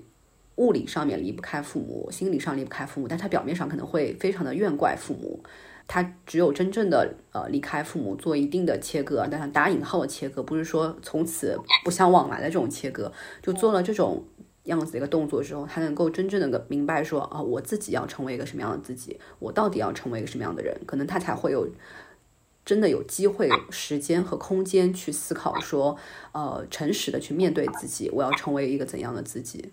[0.56, 5.42] 物理上面离不开父母，心理上离不开父母，但他表面上可能会非常的怨怪父母，
[5.88, 13.10] 他只有真正的呃离开父母做一定的切割，但他打引号的切割，不是说从此不相往来的这种切割，
[13.42, 14.24] 就做了这种。
[14.66, 21.68] 样子的一个动作之后，他能够真正的明白说啊，我自己要成为一个什么样的自己，我到底要成为一个什么样的人，可能他才会有
[22.66, 25.96] 真的有机会、时间和空间去思考说，
[26.32, 29.72] 呃，诚实的去面对自己，我要成为一个怎样的自己。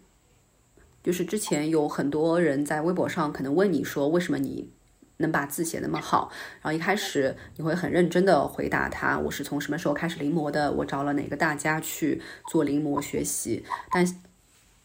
[1.04, 4.70] 就是之前有很多人在微博上可能问你说，为什么你？
[5.18, 14.06] 能把字写那么好，然后一开始你会很认真的回答他，我是从什么时候开始临摹的，我找了哪个大家去做临摹学习，但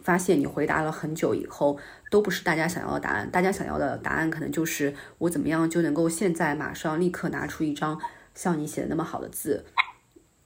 [0.00, 1.78] 发现你回答了很久以后，
[2.10, 8.00] 都不是大家想要的答案，大家想要的答案可能就是我怎么样就能够现在马上立刻拿出一张
[8.34, 9.64] 像你写的那么好的字，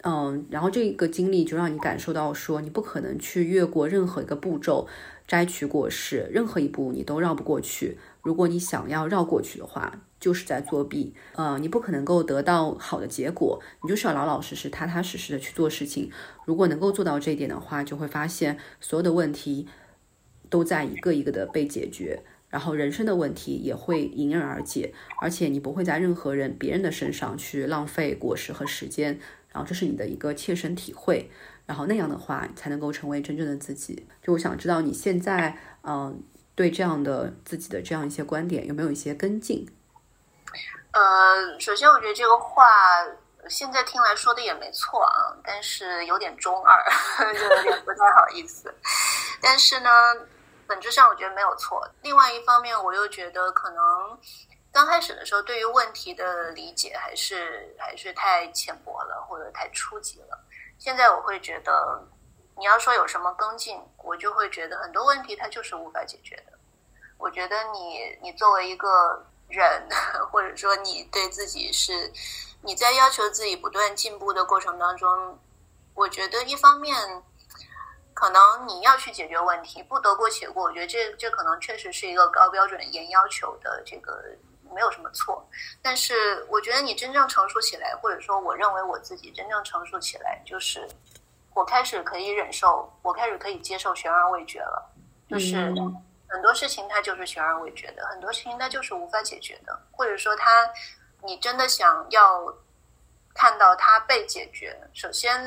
[0.02, 4.88] 嗯，然后这个经历就让你感受到说，你不可能去越过任何一个步骤
[5.26, 7.98] 摘取果实，任何一步你都绕不过去。
[8.22, 11.12] 如果你想要绕过去的话，就是在作弊。
[11.34, 16.08] 呃，你不可能够得到好的结果，你就是要老老实实、踏踏实实的去做事情。
[16.46, 19.66] 如果能够做到这一点的话，就会发现所有的问题
[20.48, 29.18] 都在一个一个的被解决，然后人生的问题也会迎刃而解，而且你不会在任何人、别人的身上去浪费果实和时间。
[29.50, 31.28] 然后这是你的一个切身体会，
[31.66, 34.06] 然后那样的话才能够成为真正的自己。
[34.22, 36.22] 就我想知道你现在，嗯。
[36.54, 39.66] 对这样的自己的这样一些观点，有没有一些跟进？
[40.92, 42.66] 呃，首先我觉得这个话
[43.48, 46.84] 现在听来说的也没错啊，但是有点中二，
[47.34, 48.74] 就有点不太好意思。
[49.40, 49.90] 但是呢，
[50.66, 51.88] 本质上我觉得没有错。
[52.02, 54.18] 另外一方面，我又觉得可能
[54.72, 60.38] 刚开始的时候对于问题的理解还是还是太浅薄了，或者太初级了。
[60.78, 62.06] 现在我会觉得。
[62.54, 66.52] 你要说有什么跟进，我就会觉得很多问题它就是无法解决的。
[67.16, 69.88] 我觉得你你作为一个人，
[70.32, 72.12] 或者说你对自己是
[72.62, 75.38] 你在要求自己不断进步的过程当中，
[75.94, 76.96] 我觉得一方面
[78.14, 80.64] 可能你要去解决问题，不得过且过。
[80.64, 84.24] 我觉得这这可能确实是一个高标准、严要求的这个
[84.74, 85.46] 没有什么错。
[85.80, 90.88] 但是我觉得你真正成熟起来，或者说我认为我自己真正成熟起来，就是。
[91.54, 94.90] 我开始可以忍受，我开始可以接受悬而未决了。
[95.28, 95.70] 就是
[96.32, 100.68] 很多事情它就是悬而未决的，很多事情它就是无法解决的，或者说它，
[101.22, 102.52] 你真的想要
[103.34, 105.40] 看到它被解决，首先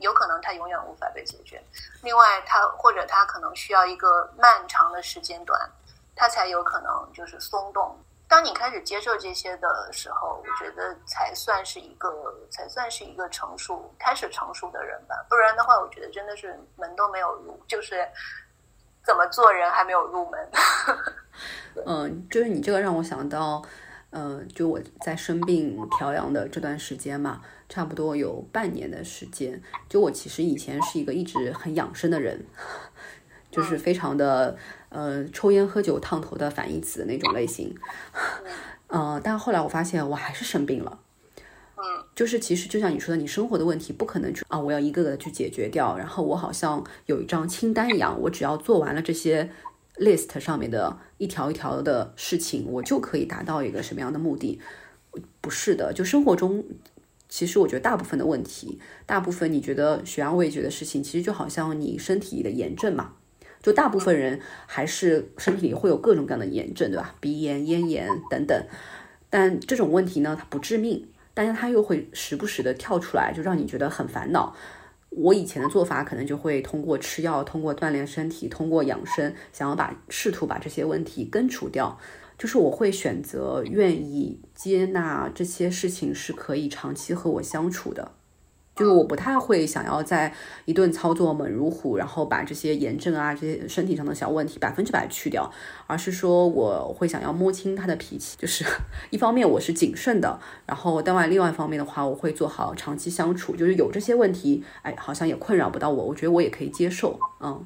[0.00, 1.62] 有可能它永远无法被解决，
[2.02, 5.60] 另外它或者它可能需要一个漫长的时间段，
[6.16, 7.98] 它才有可能就是松动。
[8.28, 15.16] 当你开始接受这些的时候，我觉得才算是一个，才算是一个成熟、开始成熟的人吧。
[15.28, 18.08] 不然的话，我觉得真的是门都没有入，就是
[19.04, 20.40] 怎么做人还没有入门。
[21.86, 23.62] 嗯，就是你这个让我想到，
[24.10, 29.62] 嗯，就我在生病调养的这段时间嘛，差不多有半年的时间。
[29.88, 32.44] 就我其实以前是一个一直很养生的人，
[33.50, 34.56] 就是非常的。
[34.90, 37.72] 呃，抽烟喝酒烫头的反义词那种类型，
[38.88, 40.98] 呃，但后来我发现我还是生病了，
[42.14, 49.50] 就是其实就像你说的，你生活的问题不可能去啊，我要一个个的去解决掉，然后我好像有一张清单一样，我只要做完了这些
[49.96, 54.60] list 上面的一条一条的事情，我就可以达到一个什么样的目的？
[55.40, 56.64] 不是的，就生活中，
[57.28, 63.14] 其实我觉得大部分的问题，大部分你觉得悬而未决的事情，其实就好像你身体的炎症嘛。
[63.62, 67.14] 就大部分人还是身体里会有各种各样的炎症，对吧？
[67.20, 68.66] 鼻炎、咽炎等等。
[69.28, 71.06] 但这种问题呢，它不致命，
[71.42, 74.54] 但是它又会时不时的跳出来，就让你觉得很烦恼。
[75.08, 81.98] 我以前的做法可能就会通过吃药、通过锻炼身体、通过养生，想要把试图把这些问题根除掉。
[82.36, 88.12] 就是我会选择愿意接纳这些事情是可以长期和我相处的。
[88.80, 90.32] 就是我不太会想要在
[90.64, 95.52] 一顿操作猛如虎，然后把这些炎症啊、这些身体上的小问题百分之百去掉，
[95.86, 98.38] 而是说我会想要摸清他的脾气。
[98.38, 98.64] 就是
[99.10, 103.54] 一方面我是谨慎的，然后另外另外一方面的话，我会做好长期相处。
[103.54, 107.20] 就是有这些问题，哎，好像也困扰不到我，我觉得我也可以接受。
[107.40, 107.62] 嗯，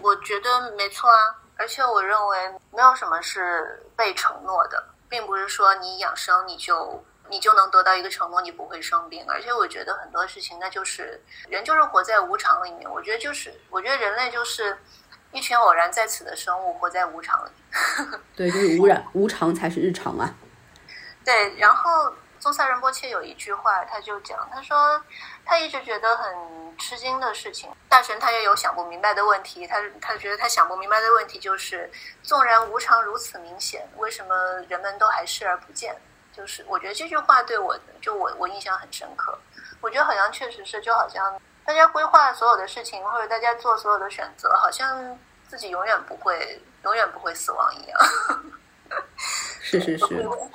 [0.00, 1.18] 我觉得没错啊，
[1.56, 2.36] 而且我认为
[2.72, 7.02] 没有什么是被承诺的，并不是说你养生你就。
[7.30, 9.24] 你就能得到一个承诺，你不会生病。
[9.28, 12.90] 而且我觉得很多事情，那就是人就是活在无常里面。
[12.90, 14.76] 我觉得就是，我觉得人类就是
[15.32, 17.50] 一群偶然在此的生物，活在无常里。
[18.34, 20.34] 对，就是无然无常才是日常啊。
[21.24, 25.02] 对，然后宗萨仁波切有一句话，他就讲，他说
[25.44, 29.66] 他一直觉得很吃惊的事情，大神他也有想不明白的问题。
[29.66, 31.90] 他他觉得他想不明白的问题就是，
[32.22, 34.34] 纵然无常如此明显，为什么
[34.68, 35.94] 人们都还视而不见？
[36.38, 39.36] 就是我觉得这句话对我就我我印象很深刻。
[39.80, 47.98] 我觉得好像确实是，就好像大家规划所有的事情，或者大家做所有的选择，好像自己永远不会，永远不会死亡一样。
[49.60, 50.06] 是是是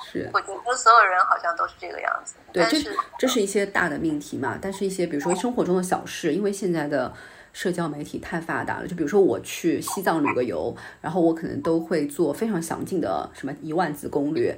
[0.10, 2.36] 是，我觉得所有人好像都是这个样子。
[2.54, 4.58] 对，这这是一些大的命题嘛？
[4.62, 7.14] 但是一些比如说生活中的小事，因为现在的
[7.52, 14.58] 社交媒体太发达了，就比如说我去西藏旅个游，然后我可能都会做非常详尽的什么一万字攻略。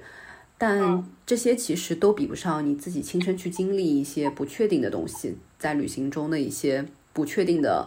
[0.58, 7.86] 但这些其实都比不上你自己亲身去经历一些不确定的东西，在旅行中的一些不确定的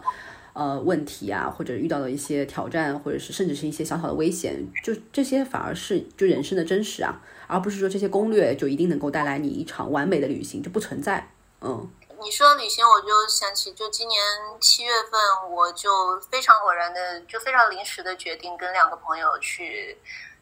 [0.53, 11.31] 呃问题啊，或者遇到的一些挑战，或者是甚至是一些小小的危险，就这些反而是就人生的真实啊，而不是说这些攻略就一定能够带来你一场完美的旅行，就不存在。
[11.61, 11.89] 嗯，
[12.21, 14.21] 你说旅行，我就想起，就今年
[14.59, 15.89] 七月份，我就
[16.29, 19.97] 非常偶然的，就非常临时的决定跟两个朋友去。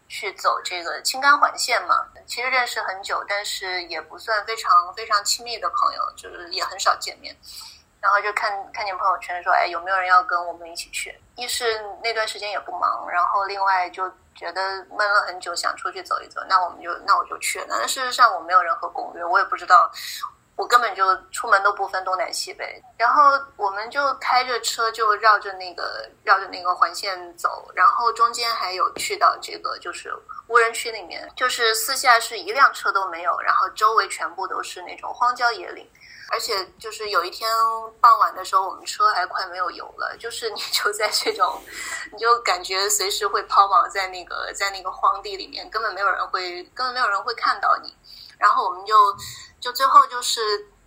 [0.07, 7.35] 去走这个青甘环线嘛，其实认识很久，但是也不算非常非常亲密的朋友，就是也很少见面。
[7.99, 11.19] 然后就看看见朋友圈说，哎，有没有人要跟我们一起去？
[11.35, 16.39] 一是那段时间也不忙，然后另外就觉得闷了很久，想出去走一走。
[16.47, 17.65] 那我们就那我就去了。
[17.69, 19.91] 但事实上我没有任何攻略，我也不知道。
[20.57, 23.21] 我根本就出门都不分东南西北，然后
[23.55, 30.11] 我们就开着车就绕着那个绕着那个环线走，然后中间还有去到这个就是
[30.47, 35.87] 无人区里面，就是四下是一辆车都没有，然后周围全部都是那种荒郊野岭，
[36.31, 37.47] 而且就是有一天
[38.01, 41.61] 傍晚的时候，我们车还快没有油了，就是你就在这种，
[42.11, 47.95] 你就感觉随时会抛锚在那个在那个荒地里面，根本没有人会根本没有人会看到你，
[48.39, 48.95] 然后我们就。
[49.59, 50.41] 就最后就是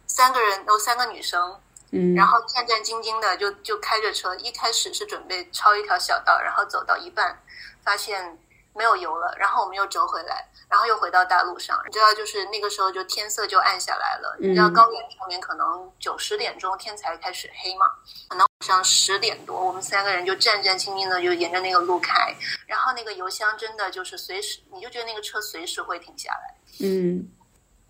[0.07, 1.61] 三个人，有三个女生，
[1.93, 7.43] 嗯，然后战战兢兢的就就开着车，一开始是准备抄一条小道，然后走到一半，
[7.83, 8.39] 发现
[8.75, 11.81] 没有油了，然后我们又折回来，然后又回到大路上。
[11.87, 14.37] 你知道，就是那个时候就天色就暗下来了。
[14.39, 17.87] 你知道高原上面可能九十点钟天才开始黑嘛？
[18.29, 22.35] 可能晚上十点多，我们三个人就战战兢兢的就沿着那个路开，
[22.67, 26.55] 然后那个油箱真的就是随时，你就觉得那个车随时会停下来，
[26.87, 27.29] 嗯。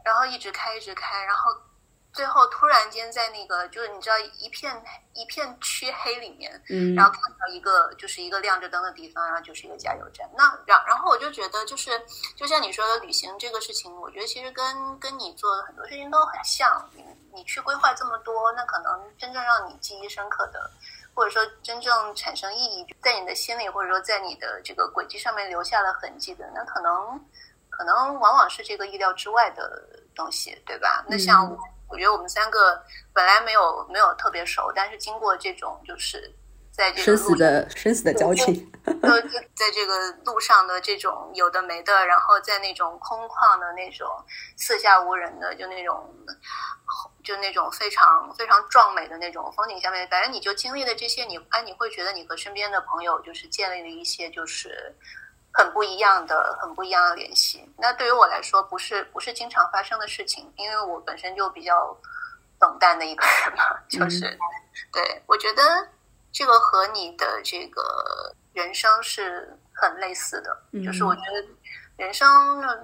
[0.05, 1.51] 然后一直开，一直开，然后
[2.13, 4.75] 最后突然间在那个就是你知道一片
[5.15, 10.29] 一片黢黑里面，嗯，然后看到一个就是一个亮着灯的地方，然后就是一个加油站。
[10.37, 11.91] 那然然后我就觉得就是
[12.35, 16.89] 就像你说的旅行这个事情，我觉得其实跟跟你做的很多事情都很像。
[16.95, 20.69] 你你去规划这么多，那可能真正让你记忆深刻的，
[21.15, 27.25] 或者说真正产生意义在你的心里，或者说在你的这个轨迹上面留下了痕迹的，那可能。
[27.81, 31.03] 可能往往是这个意料之外的东西，对吧？
[31.09, 31.51] 那像
[31.89, 32.79] 我觉得我们三个
[33.15, 36.31] 本来没有没有特别熟，但是经过这种就是
[36.71, 39.09] 在这个生死的生死的交情，就
[39.55, 44.07] 在这个路上的这种有的没的，然后在那种空旷的那种
[44.59, 46.15] 四下无人的，就那种
[47.25, 54.95] 就那种非常非常壮美的那种风景下面，反正你就经历了这些，你哎，你会觉得你和身边的朋友就是建立了一些就是。
[55.53, 57.69] 很不一样的，很不一样的联系。
[57.77, 61.97] 那对于我来说，不是不是经常发生的事情，因为我本身就比较
[62.61, 63.65] 冷淡的一个人嘛。
[63.89, 64.21] 就是，
[64.93, 65.63] 对我觉得
[66.31, 67.83] 这个和你的这个
[68.53, 70.57] 人生是很类似的。
[70.85, 71.45] 就是我觉得
[71.97, 72.29] 人生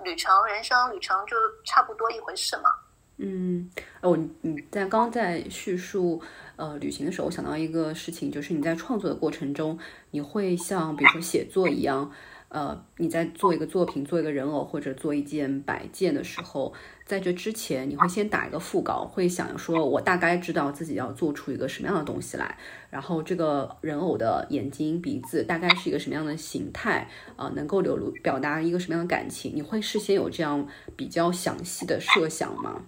[0.03, 2.71] 旅程，人生旅程就差不多一回事嘛。
[3.19, 3.71] 嗯，
[4.03, 6.21] 哦，你在刚在叙述
[6.57, 9.79] 呃旅行的时候，我想到一个事情，就是你在创作的过程中，
[10.11, 12.11] 你会像比如说写作一样。
[12.49, 16.73] 呃，你在做一个作品、做一个人偶或者做一件摆件的时候，
[17.05, 22.57] 在这之前，你会先打一个副稿，会想说，我大概知道自己要做出一个什么样的东西来，
[22.89, 32.83] 然后这个人偶的眼睛、鼻子大概是一个什么样的形态，呃，能够流露表达一个什么样的感情，你会事先有这样比较详细的设想吗？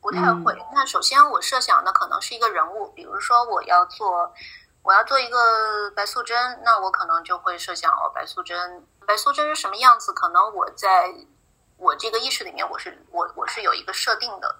[0.00, 0.54] 不太会。
[0.72, 4.32] 那首先我设想的可能是一个人物，比如说我要做。
[4.84, 10.12] 我要做一个白素贞，那我可能就会设想哦，白素贞，白素贞是什么样子？
[10.12, 11.10] 可能我在
[11.78, 14.56] 我这个意识里面，我是我我是有一个设定的。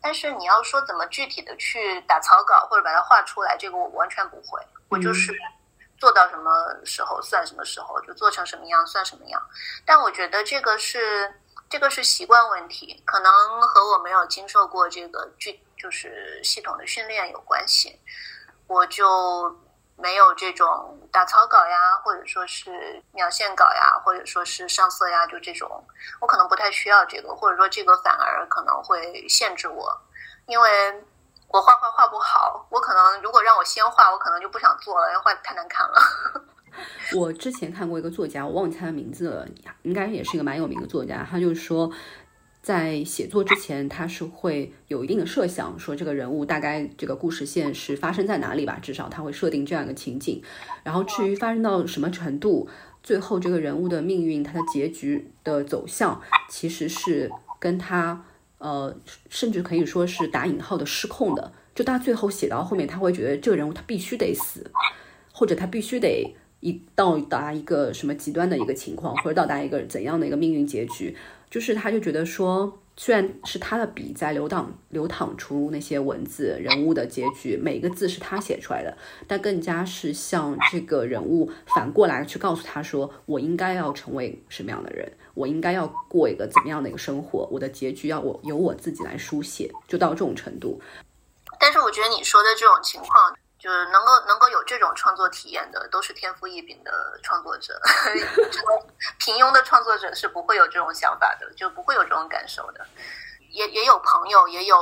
[0.00, 4.64] 但是你要说怎么具体的去打草稿或者把它画出来，这个我完全不会。
[4.90, 5.34] 我就是
[5.98, 6.50] 做到什么
[6.84, 9.42] 时候算什么时候，就做成什么样算什么样。
[9.84, 11.34] 但我觉得这个是
[11.68, 13.32] 这个是习惯问题，可能
[13.62, 18.00] 和我没有经受过这个具就是系统的训练有关系。
[18.68, 19.58] 我就。
[19.96, 25.82] 没有这种打草稿呀，或者说是描线稿呀，或者说是上色呀，就这种，
[26.20, 29.96] 我可能不太需要这个，或者说这个反而可能会限制我，
[30.46, 31.04] 因为
[31.48, 36.00] 我画画画不好，我可能如果让我先画，我可能就不想做了，因为画太难看了。
[37.16, 39.46] 我之前看过一个作家，我忘记他的名字了，
[39.82, 41.90] 应该也是一个蛮有名的作家，他就说。
[42.64, 50.42] 在写作之前，他是会有一定的设想，说这个人物大概这个故事线是发生在哪里吧，至少他会设定这样一个情景。
[50.82, 52.66] 然后至于发生到什么程度，
[53.02, 58.24] 最后这个人物的命运，他的结局的走向，其实是跟他
[58.56, 58.96] 呃，
[59.28, 61.52] 甚至可以说是打引号的失控的。
[61.74, 64.70] 就他最后写到后面，他会觉得这个人物他必须得死，
[65.30, 71.14] 或者他必须得一到达一个什么极端的一个情况，或者到达一个怎样的一个命运结局。
[71.54, 78.98] 就是他，就觉得说，虽然是他的笔在流淌流淌出那些文字、人物的结局，每一个字是他写出来的，
[79.28, 90.80] 但更加是像这个人物反过来去告诉他说，我应该要成为什么样的人，我应该要过一个怎么样的一个生活，我的结局要我由我自己来书写，就到这种程度。
[91.60, 93.38] 但是我觉得你说的这种情况。
[93.64, 97.80] 就是能够能够有这种创作体验的，都是天赋异禀的创作者。
[98.52, 98.86] 这种
[99.18, 102.86] 平庸的创作者是不会有这种想法的，就不会有这种感受的。
[103.48, 104.76] 也也有朋友，也有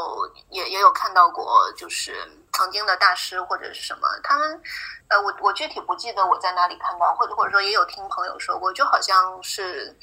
[0.51, 2.13] 也也有看到过，就是
[2.53, 4.61] 曾经的大师或者是什么，他们
[5.07, 9.97] 呃，我我具体不记得我在哪里看到，或者或者说也有听朋友说过，就好像是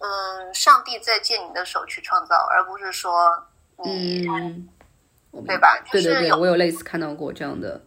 [0.00, 3.46] 嗯，上帝在借你的手去创造，而不是说
[3.76, 4.26] 你
[5.46, 5.82] 对吧？
[5.90, 7.80] 对对对，我有类似看到过这样的。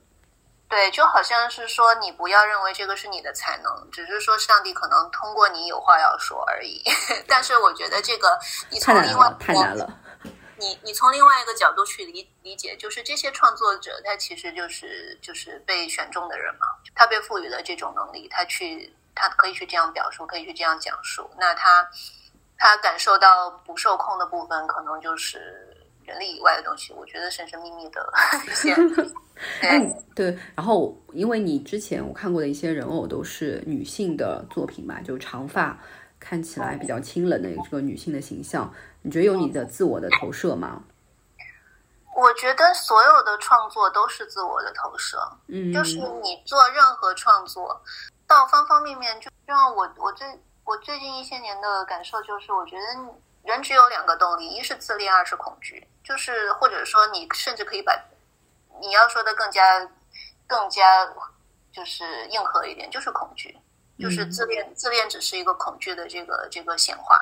[0.74, 6.82] 对，就好像是说，你不要认为这个是你的才能，只是说上帝可能通过你有话要说而已。
[7.30, 8.40] 但是我觉得这个，
[8.72, 9.88] 你从另外太难了。
[10.58, 16.66] 你你从另外一个角度去理理解，就是这些创作者他其实就是就是被选中的人嘛，
[16.96, 21.30] 他被赋予了这种能力，他去他可以去这样表述，可以去这样讲述。
[21.38, 21.88] 那他
[22.58, 26.94] 他感受到不受控的部分，可能就是人力以外的东西。
[26.94, 28.14] 我觉得神神秘秘的
[28.46, 28.74] 一些。
[29.64, 30.38] 嗯，对。
[30.56, 35.78] 然后，因为你之前我看过的一些人偶都是女性的作品嘛，就长发，
[36.20, 40.84] 看起来比较清冷的这个女性的形象，你觉得有你的自我的投射吗？
[42.16, 47.82] 我觉得所有的创作都是自我的投射，嗯，就是你做任何创作，
[48.28, 50.28] 到方方面面，就让我我最
[50.64, 52.84] 我最近一些年的感受就是，我觉得
[53.44, 57.94] 人只有两个动力，一是自恋，二是恐惧，就是或者说你甚至可以把。
[58.82, 59.88] 你要说的更加、
[60.48, 60.84] 更加
[61.72, 63.58] 就是硬核一点，就是恐惧，
[64.00, 64.74] 就是自恋。
[64.76, 67.20] 自恋只是一个恐惧的这个这个显化，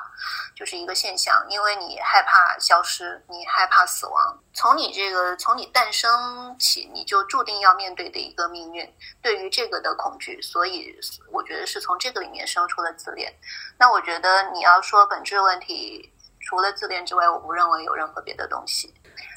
[0.56, 1.44] 就是一个现象。
[1.48, 4.38] 因为你害怕消失，你害怕死亡。
[4.54, 8.94] 从你这个从你诞生起，你就注定要面对的一个命运。
[9.20, 10.94] 对于这个的恐惧，所以
[11.30, 13.32] 我觉得是从这个里面生出了自恋。
[13.78, 18.92] 那我觉得你要说本质问题，除了自恋之外，我不认为有任何别的东西。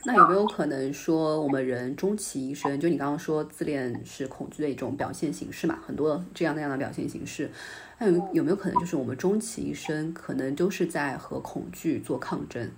[0.08, 5.80] 那有没有可能说，我们人终其一生，就你刚刚说自恋是恐惧的一种表现形式嘛？
[5.88, 7.52] 很多这样那样的表现形式，
[7.98, 12.72] 那有有没有可能就是我们终其一生，可能都是在和恐惧做抗争，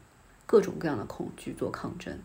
[0.45, 2.17] 各种各样的恐惧做抗争？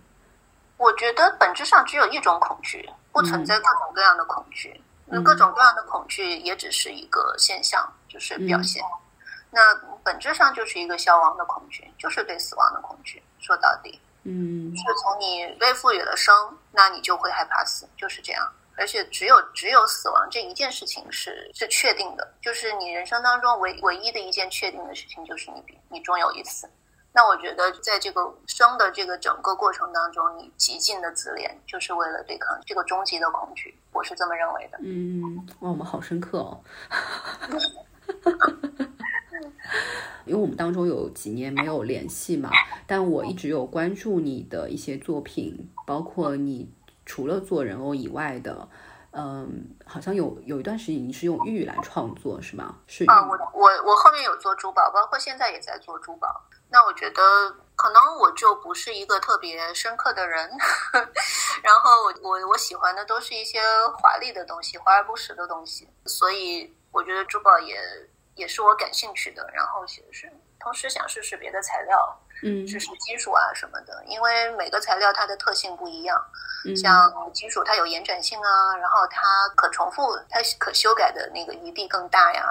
[0.77, 4.81] 我觉得本质上只有一种恐惧，不存在各种各样的恐惧。
[5.07, 8.81] 那各种各样的恐惧也只是一个现象，就是表现。
[9.51, 9.61] 那
[10.05, 13.21] 本质上就是一个消亡的恐惧，就是对死亡的恐惧。
[13.41, 14.01] 说到底。
[14.25, 16.35] 嗯，是从你被赋予了生，
[16.71, 18.53] 那你就会害怕死，就是这样。
[18.75, 26.69] 而且只有只有死亡这一件事情是是确定的，就是你人生当中唯唯一的一件确定的事情，就是你你终有一死。
[27.13, 33.79] 那我觉得在这个生的这个整个过程当中，你极尽的自恋，就是为了对抗这个终极的恐惧。
[33.93, 34.79] 我是这么认为的。
[34.81, 36.59] 嗯，哇，我们好深刻哦。
[40.25, 42.51] 因为我们当中有几年没有联系嘛，
[42.87, 46.73] 但我一直有关注你的一些作品，包括你
[47.05, 48.69] 除了做人偶以外的，
[49.11, 52.77] 嗯，好像有有一段时间你是用玉来创作是吗？
[52.87, 56.29] 是啊，我我我后面有做珠宝，包括现在也在做珠宝。
[56.71, 57.21] 那我觉得
[57.75, 60.49] 可能我就不是一个特别深刻的人，
[61.63, 63.59] 然后我我我喜欢的都是一些
[63.99, 67.77] 华丽的东西，华而不实的东西，所以我觉得珠宝也。
[68.35, 76.19] 也是我感兴趣的，然后其实是同时想试试别的材料，嗯，试试金属啊什么的，因为每个材料它的特性不一样，
[76.77, 79.21] 像金属它有延展性啊，然后它
[79.55, 82.43] 可重复、它可修改的那个余地更大呀。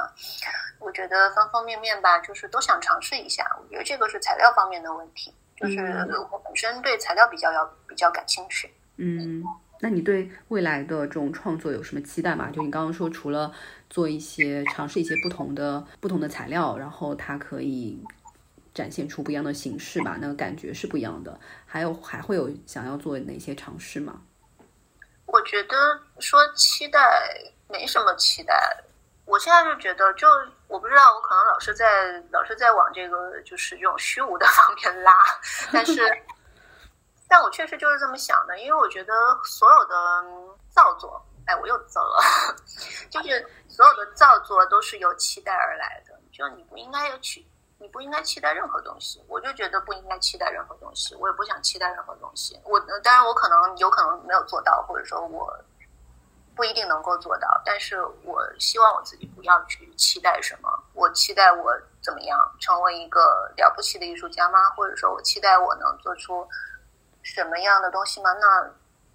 [0.79, 3.45] 我觉得方方面面吧，就是都想尝试一下。
[3.61, 5.77] 我觉得这个是材料方面的问题，就是
[6.31, 8.71] 我本身对材料比较要比较感兴趣。
[8.97, 9.43] 嗯，
[9.79, 12.49] 那你对未来的这种创作有什么期待吗？
[12.51, 13.51] 就你刚刚说除了。
[13.91, 18.01] 做一些尝试一些不同的不同的材料，然后它可以
[18.73, 21.39] 展现出不一样的形式吧，那个感觉是不一样的。
[21.65, 24.21] 还有还会有想要做哪些尝试吗？
[25.25, 25.75] 我觉得
[26.19, 26.99] 说期待
[27.69, 28.53] 没什么期待，
[29.25, 30.27] 我现在就觉得就
[30.67, 31.85] 我不知道，我可能老是在
[32.31, 35.13] 老是在往这个就是这种虚无的 方面拉，
[35.71, 36.01] 但是，
[37.29, 39.13] 但我确实就是这么想的，因为我觉得
[39.43, 39.95] 所有的
[40.69, 42.21] 造作，哎，我又走了，
[43.09, 47.45] 就是所有的造作都是由期待而来的，就你不应该要去。
[47.77, 52.61] 你不应该期待任何东西，我就觉得不应该期待任何东西，我也不想期待任何东西。
[52.63, 55.51] 我当然我可能有可能没有做到，或者说我
[56.55, 60.69] 不一定能够做到，但是我希望我自己不要去期待什么。
[60.93, 61.73] 我期待我
[62.03, 64.69] 怎么样成为一个了不起的艺术家吗？
[64.77, 66.47] 或者说我期待我能做出
[67.23, 68.31] 什么样的东西吗？
[68.33, 68.71] 那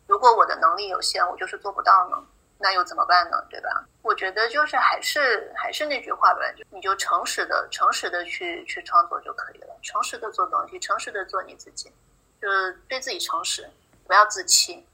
[0.07, 2.17] 如果我的能力有限，我就是做不到呢？
[2.59, 3.37] 那又怎么办呢？
[3.51, 3.69] 对吧？
[4.01, 11.93] 我觉得就是还是还是那句话吧，就你就诚实的、诚实的去去创作就可以了，诚实的做东西，诚实的做你自己，
[12.41, 13.69] 就是对自己诚实，
[14.07, 14.87] 不要自欺。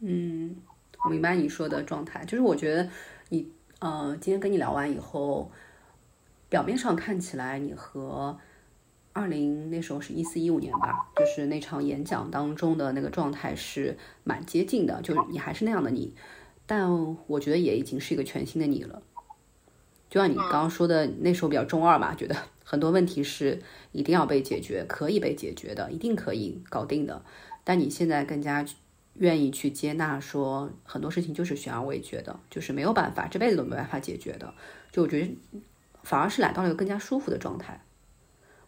[0.00, 0.60] 嗯，
[1.04, 2.88] 我明白你说的状态，就是我觉得
[3.28, 5.52] 你，呃，今天跟你聊完以后，
[6.48, 8.36] 表面上看起来你和
[9.18, 16.14] 二零那时候是一四一五年吧，就是那场演讲当中的那个状态是蛮接近的，就是你还是那样的你。
[16.66, 16.88] 但
[17.26, 19.02] 我觉得也已经是一个全新的你了，
[20.08, 23.60] 就像你刚刚说的，那时候比较中二吧，觉得 很多问题是
[23.90, 27.24] 一定要被解决，可以被解决的，一定可以搞定的。
[27.64, 28.64] 但你现在更加
[29.14, 34.54] 愿意去接纳，说很多事情就是悬而未决的，就是没有办法，这辈子都没办法解决的。
[34.92, 35.36] 就我觉得
[36.02, 37.80] 反而是来到了一个更加舒服的状态。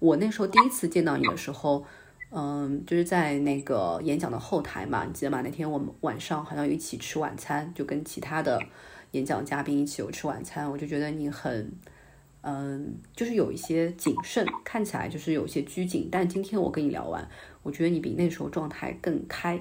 [0.01, 1.87] 我那时候第一次见到你的时候。
[2.33, 5.41] 嗯，就是在那个演讲的后台嘛，你记得吗？
[5.43, 8.57] 那天我们晚上好像一起吃晚餐，就跟其他的
[9.11, 10.71] 演讲嘉宾一起有吃晚餐。
[10.71, 11.73] 我就觉得你很，
[12.43, 16.09] 嗯，就是有一些谨慎，看起来就是有些拘谨。
[16.09, 17.29] 但今天我跟你聊完，
[17.65, 19.61] 我觉得你比那时候状态更开。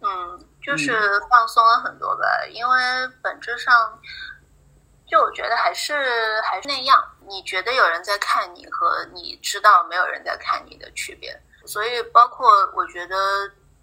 [0.00, 0.90] 嗯，就是
[1.30, 2.74] 放松了很多吧，因为
[3.22, 3.72] 本质上，
[5.06, 5.94] 就我觉得还是
[6.42, 7.00] 还是那样。
[7.28, 13.16] 你觉得有人在看你和你知道没有人在看你的区别，所以包括我觉得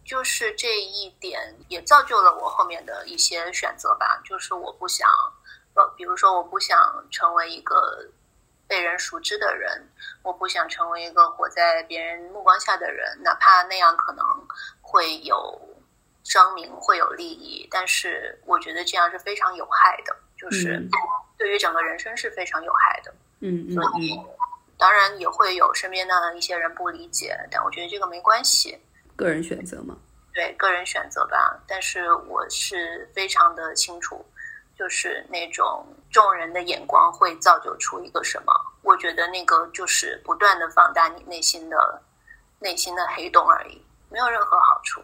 [0.03, 4.21] 就是这一点也造就了我后面的一些选择吧。
[4.23, 5.09] 就是我不想，
[5.75, 8.07] 呃，比如说我不想成为一个
[8.67, 9.89] 被人熟知的人，
[10.23, 14.25] 我不想成为一个活在别人目光下的人，哪怕那样可能
[14.81, 15.59] 会有
[16.23, 20.79] 声名会有利益，但是我觉得这样是非常有害的，就是
[21.37, 23.13] 对于整个人生是非常有害的。
[23.41, 24.25] 嗯嗯嗯，
[24.77, 28.77] 当然也会有身边的一些人不理解，但我觉得这个没关系，
[29.15, 29.97] 个人选择嘛。
[30.33, 31.61] 对，个人选择吧。
[31.67, 34.23] 但是我是非常的清楚，
[34.77, 38.53] 就是那种众人的眼光会造就出一个什么。
[38.81, 42.01] 我觉得那个就是不断的放大你内心的
[42.59, 45.01] 内心的黑洞而已，没有任何好处。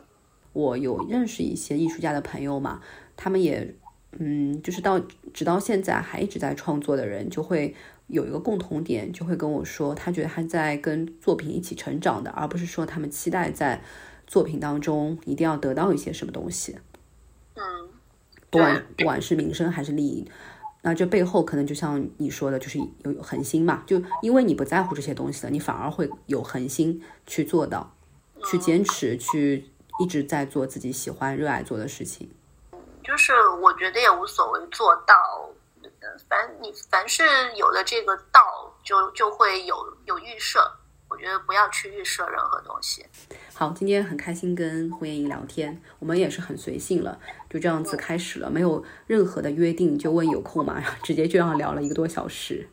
[0.53, 2.81] 我有认识一些艺术家的朋友嘛，
[3.15, 3.75] 他们也
[4.13, 4.97] 嗯，就是到
[5.33, 7.75] 直到现在还一直在创作的人，就会。
[8.07, 13.83] 有一个共同点，就会跟我说，他觉得他在跟作品一起成长的，而不是说他们期待在
[14.25, 16.77] 作品当中一定要得到一些什么东西。
[17.55, 17.61] 嗯，
[18.49, 20.29] 不管不管是名声还是利益，
[20.83, 23.83] 那这背后可能就像你说的，就是有恒心嘛。
[23.85, 27.93] 就因为你不在乎这些东西了，你反而会有恒心去做到，
[28.49, 29.65] 去坚持，去
[29.99, 32.29] 一直在做自己喜欢、热爱做的事情。
[33.03, 35.49] 就是我觉得也无所谓做到。
[36.29, 37.23] 凡你凡是
[37.55, 38.41] 有了这个道，
[38.83, 40.59] 就就会有有预设。
[41.09, 43.05] 我觉得不要去预设任何东西。
[43.53, 47.17] 好，今天很开心跟胡彦莹聊天，我们也是很随性了，
[47.49, 50.83] 就这样子开始了，没有任何的约定，就问有空吗？
[51.03, 52.67] 直接就要聊了一个多小时，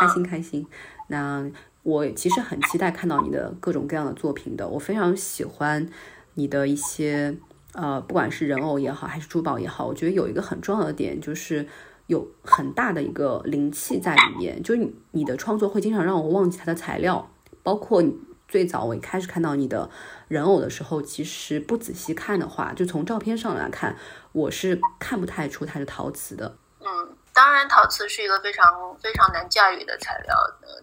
[0.00, 0.66] 开心开心。
[1.08, 1.46] 那
[1.82, 5.86] 我其实很期待看到你的各种各样的作品的，我非常喜欢
[6.32, 7.36] 你的一些
[7.74, 11.68] 呃，不管是人偶也好，还是珠宝也好，我觉得有一个很重要的点就是。
[12.06, 17.30] 有很大的一个灵气在里面，就是你的创作会经常让我忘记它的材料，
[17.62, 18.02] 包括
[18.48, 19.90] 最早我一开始看到你的
[20.28, 23.96] 人偶的时候，其实不仔细看的话，就从照片上来看，
[24.32, 26.56] 我是看不太出它是陶瓷的。
[26.80, 30.36] 嗯，当然陶瓷是一个非常非常难驾驭的材料，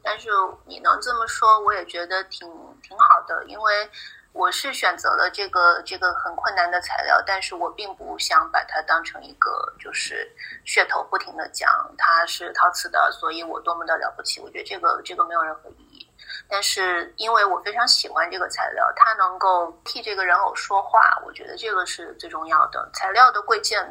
[0.03, 0.29] 但是
[0.65, 2.47] 你能这么说，我也觉得挺
[2.81, 3.89] 挺好的，因为。
[4.33, 10.27] 我是选择了这个这个很困难的材料，但是我并不想把它当成一个就是
[10.65, 14.41] 噱头，不停的讲它是陶瓷的，所以我多么的了不起。
[14.41, 16.09] 我觉得这个这个没有任何意义。
[16.49, 22.89] 但是因为我非常喜欢这个材料，它能够替这个人偶说话，我觉得这个是最重要的。
[22.91, 23.87] 材料的贵贱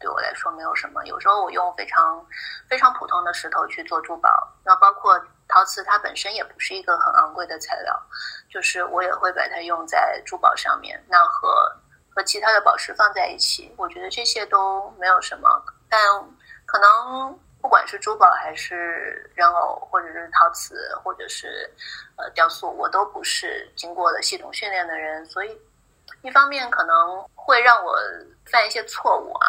[0.00, 1.04] 对我来说没有什么。
[1.06, 2.26] 有时候我用非常
[2.68, 5.16] 非常普通的石头去做珠宝，那包括。
[5.50, 8.00] 陶瓷它本身也不是一个很昂贵的材料，
[8.48, 11.48] 就是我也会把它用在珠宝上面，那和
[12.08, 15.48] 和其他的宝石放在一起，我觉得这些都没有什么。
[15.88, 16.00] 但
[16.64, 21.68] 可能不管是珠宝还是人偶，或者是陶瓷，或者是
[22.16, 25.60] 呃雕塑，我都不是经过了系统训练的人，所以
[26.22, 27.98] 一方面可能会让我
[28.46, 29.46] 犯一些错误啊，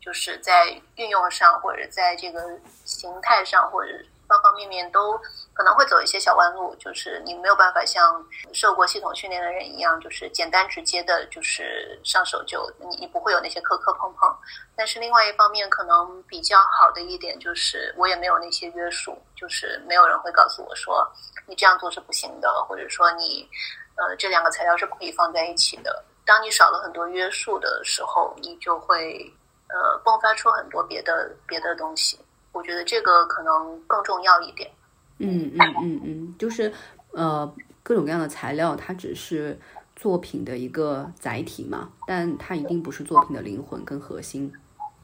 [0.00, 2.40] 就是在运用上，或者在这个
[2.84, 3.90] 形态上，或者。
[4.30, 5.18] 方方面面都
[5.52, 14.32] 可能会走一些小弯路，就是你没有办法像受过系统训练的人一样，就是简单直接的，就是上手就你你不会有那些磕磕碰碰。
[14.76, 21.04] 但是另外一方面，可能比较好的一点就是我也没有那些约束，就是没有人会告诉我说
[21.46, 23.48] 你这样做是不行的，或者说你
[23.96, 26.04] 呃这两个材料是不可以放在一起的。
[26.24, 29.28] 当你少了很多约束的时候，你就会
[29.68, 32.24] 呃迸发出很多别的别的东西。
[32.52, 34.70] 我觉得这个可能更重要一点。
[35.18, 36.72] 嗯嗯嗯嗯，就是
[37.12, 39.58] 呃，各种各样的材料，它只是
[39.94, 44.52] 作品的一个载体嘛，但它一定不是作品的灵魂跟核心。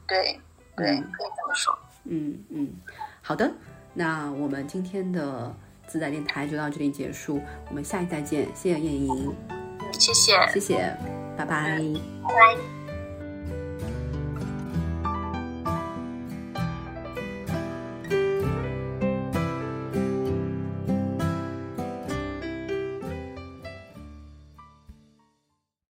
[0.09, 0.40] 对
[0.76, 1.78] 对，可以这么说。
[2.05, 2.68] 嗯嗯，
[3.20, 3.53] 好的，
[3.94, 5.55] 那我们今天的
[5.86, 9.34] 自在电台就到这里结束，我们下期再见，谢谢燕莹。
[9.92, 10.97] 谢谢，谢谢，
[11.36, 11.78] 拜拜。
[12.22, 12.76] 拜拜。